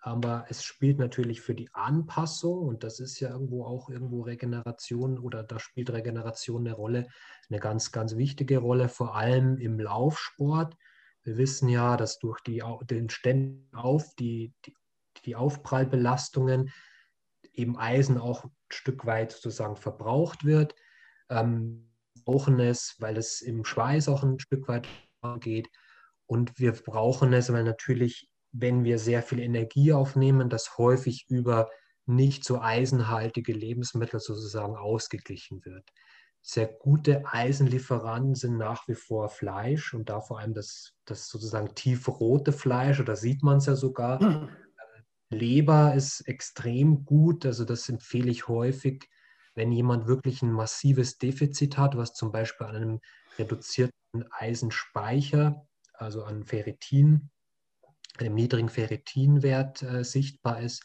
[0.00, 5.18] aber es spielt natürlich für die Anpassung, und das ist ja irgendwo auch irgendwo Regeneration
[5.18, 7.08] oder da spielt Regeneration eine Rolle,
[7.50, 10.76] eine ganz, ganz wichtige Rolle, vor allem im Laufsport.
[11.24, 14.74] Wir wissen ja, dass durch die, den Ständen auf, die, die,
[15.20, 16.70] die Aufprallbelastungen
[17.52, 20.74] eben Eisen auch ein Stück weit sozusagen verbraucht wird.
[21.28, 21.90] Ähm,
[22.24, 24.86] brauchen es, weil es im Schweiß auch ein Stück weit
[25.40, 25.68] geht.
[26.26, 31.68] Und wir brauchen es, weil natürlich wenn wir sehr viel Energie aufnehmen, das häufig über
[32.06, 35.84] nicht so eisenhaltige Lebensmittel sozusagen ausgeglichen wird.
[36.40, 41.74] Sehr gute Eisenlieferanten sind nach wie vor Fleisch und da vor allem das, das sozusagen
[41.74, 44.48] tiefrote Fleisch, oder sieht man es ja sogar.
[45.30, 49.08] Leber ist extrem gut, also das empfehle ich häufig,
[49.54, 53.00] wenn jemand wirklich ein massives Defizit hat, was zum Beispiel an einem
[53.38, 53.92] reduzierten
[54.30, 57.30] Eisenspeicher, also an Ferritin,
[58.18, 60.84] einem niedrigen Ferritinwert äh, sichtbar ist.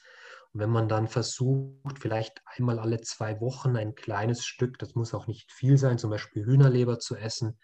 [0.51, 5.13] Und wenn man dann versucht, vielleicht einmal alle zwei Wochen ein kleines Stück, das muss
[5.13, 7.59] auch nicht viel sein, zum Beispiel Hühnerleber zu essen,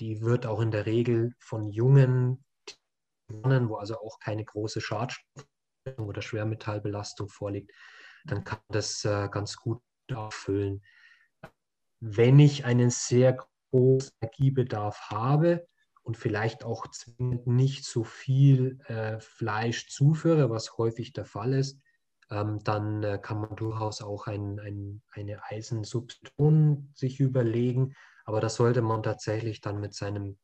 [0.00, 2.44] die wird auch in der Regel von jungen
[3.28, 5.46] Tieren, wo also auch keine große Schadstoff-
[5.98, 7.72] oder Schwermetallbelastung vorliegt,
[8.24, 9.82] dann kann das äh, ganz gut
[10.12, 10.82] auffüllen.
[12.00, 13.38] Wenn ich einen sehr
[13.70, 15.66] großen Energiebedarf habe,
[16.04, 21.80] und vielleicht auch zwingend nicht so viel äh, Fleisch zuführe, was häufig der Fall ist,
[22.30, 27.94] ähm, dann äh, kann man durchaus auch ein, ein, eine Eisensubstitution sich überlegen.
[28.26, 30.38] Aber das sollte man tatsächlich dann mit seinem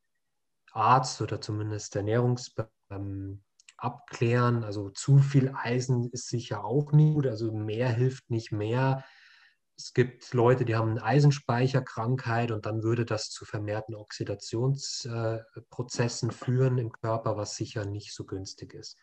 [0.71, 2.55] Arzt oder zumindest Ernährungs
[2.89, 3.43] ähm,
[3.81, 4.63] abklären.
[4.63, 7.25] Also zu viel Eisen ist sicher auch nicht gut.
[7.27, 9.03] Also mehr hilft nicht mehr.
[9.77, 16.77] Es gibt Leute, die haben eine Eisenspeicherkrankheit und dann würde das zu vermehrten Oxidationsprozessen führen
[16.77, 18.99] im Körper, was sicher nicht so günstig ist.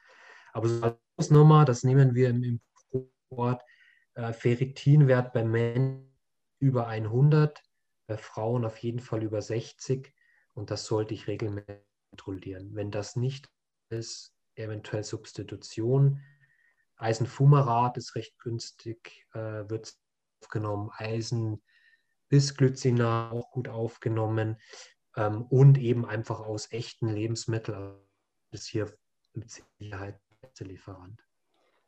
[0.53, 2.61] Aber so als Nummer, das nehmen wir im
[3.27, 3.63] Sport,
[4.15, 6.09] äh, Ferritinwert bei Männern
[6.61, 7.61] über 100,
[8.07, 10.15] bei Frauen auf jeden Fall über 60
[10.55, 12.71] und das sollte ich regelmäßig kontrollieren.
[12.75, 13.51] Wenn das nicht
[13.91, 16.21] ist, eventuell Substitution.
[16.97, 19.95] Eisenfumarat ist recht günstig, äh, wird
[20.41, 21.63] aufgenommen, Eisen,
[22.29, 24.59] Bisglycinat auch gut aufgenommen
[25.17, 27.97] ähm, und eben einfach aus echten Lebensmitteln
[28.51, 28.93] ist hier
[29.35, 30.21] mit Sicherheit
[30.59, 31.23] der Lieferant.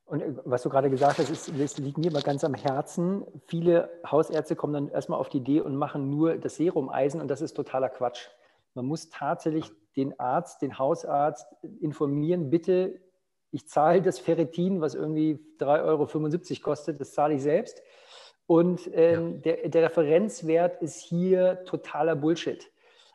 [0.05, 3.24] Und äh, was du gerade gesagt hast, ist, das liegt mir immer ganz am Herzen.
[3.47, 7.28] Viele Hausärzte kommen dann erstmal auf die Idee und machen nur das Serum Eisen und
[7.28, 8.28] das ist totaler Quatsch.
[8.74, 11.46] Man muss tatsächlich den Arzt, den Hausarzt
[11.80, 13.00] informieren, bitte,
[13.52, 17.82] ich zahle das Ferritin, was irgendwie 3,75 Euro kostet, das zahle ich selbst.
[18.46, 19.38] Und ähm, ja.
[19.38, 22.70] der, der, Referenzwert ist hier totaler Bullshit.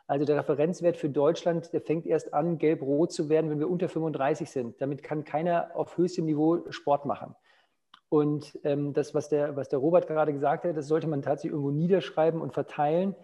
[0.06, 3.88] Also der Referenzwert für Deutschland, der fängt erst an, gelb-rot zu werden, wenn wir unter
[3.88, 4.80] 35 sind.
[4.80, 7.34] Damit kann keiner auf höchstem Niveau Sport machen.
[8.08, 11.52] Und ähm, das, was der, was der Robert gerade gesagt hat, das sollte man tatsächlich
[11.52, 13.16] irgendwo niederschreiben und verteilen.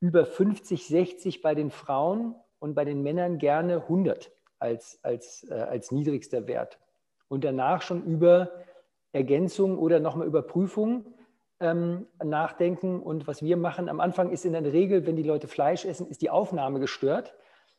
[0.00, 4.30] Über 50, 60 bei den Frauen und bei den Männern gerne 100
[4.60, 6.78] als, als, äh, als niedrigster Wert.
[7.28, 8.50] Und danach schon über
[9.12, 11.06] Ergänzung oder nochmal Überprüfung
[11.58, 13.00] ähm, nachdenken.
[13.00, 16.06] Und was wir machen am Anfang ist in der Regel, wenn die Leute Fleisch essen,
[16.08, 17.34] ist die Aufnahme gestört.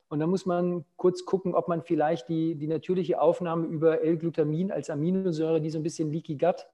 [0.09, 4.71] Und dann muss man kurz gucken, ob man vielleicht die, die natürliche Aufnahme über L-Glutamin
[4.71, 6.67] als Aminosäure, die so ein bisschen Leaky Gut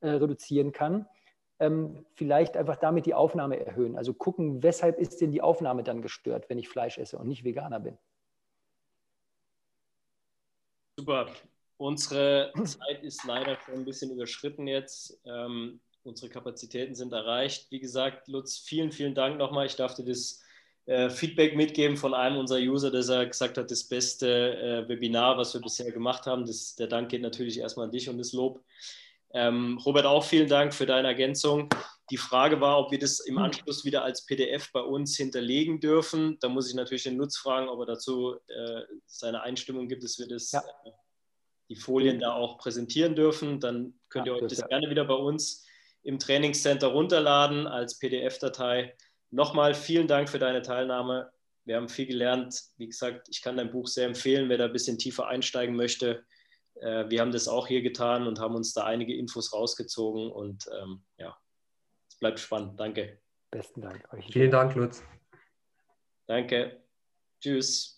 [0.00, 1.06] äh, reduzieren kann,
[2.14, 3.96] vielleicht einfach damit die Aufnahme erhöhen.
[3.96, 7.44] Also gucken, weshalb ist denn die Aufnahme dann gestört, wenn ich Fleisch esse und nicht
[7.44, 7.96] Veganer bin.
[10.98, 11.28] Super.
[11.78, 15.20] Unsere Zeit ist leider schon ein bisschen überschritten jetzt.
[15.24, 17.70] Ähm, unsere Kapazitäten sind erreicht.
[17.70, 19.66] Wie gesagt, Lutz, vielen, vielen Dank nochmal.
[19.66, 20.42] Ich darf dir das
[20.86, 25.36] äh, Feedback mitgeben von einem unserer User, dass er gesagt hat, das beste äh, Webinar,
[25.36, 26.46] was wir bisher gemacht haben.
[26.46, 28.62] Das, der Dank geht natürlich erstmal an dich und das Lob.
[29.32, 31.68] Ähm, Robert, auch vielen Dank für deine Ergänzung.
[32.10, 36.38] Die Frage war, ob wir das im Anschluss wieder als PDF bei uns hinterlegen dürfen.
[36.40, 40.18] Da muss ich natürlich den Lutz fragen, ob er dazu äh, seine Einstimmung gibt, dass
[40.18, 40.60] wir das, ja.
[40.60, 40.90] äh,
[41.68, 43.58] die Folien da auch präsentieren dürfen.
[43.58, 45.66] Dann könnt ihr euch das gerne wieder bei uns
[46.04, 48.94] im Trainingscenter runterladen als PDF-Datei.
[49.30, 51.32] Nochmal vielen Dank für deine Teilnahme.
[51.64, 52.62] Wir haben viel gelernt.
[52.76, 56.24] Wie gesagt, ich kann dein Buch sehr empfehlen, wer da ein bisschen tiefer einsteigen möchte.
[56.80, 60.68] Äh, wir haben das auch hier getan und haben uns da einige Infos rausgezogen und
[60.80, 61.36] ähm, ja,
[62.08, 62.78] es bleibt spannend.
[62.78, 63.20] Danke.
[63.50, 64.26] Besten Dank euch.
[64.32, 65.02] Vielen Dank, Lutz.
[66.26, 66.82] Danke.
[67.40, 67.95] Tschüss.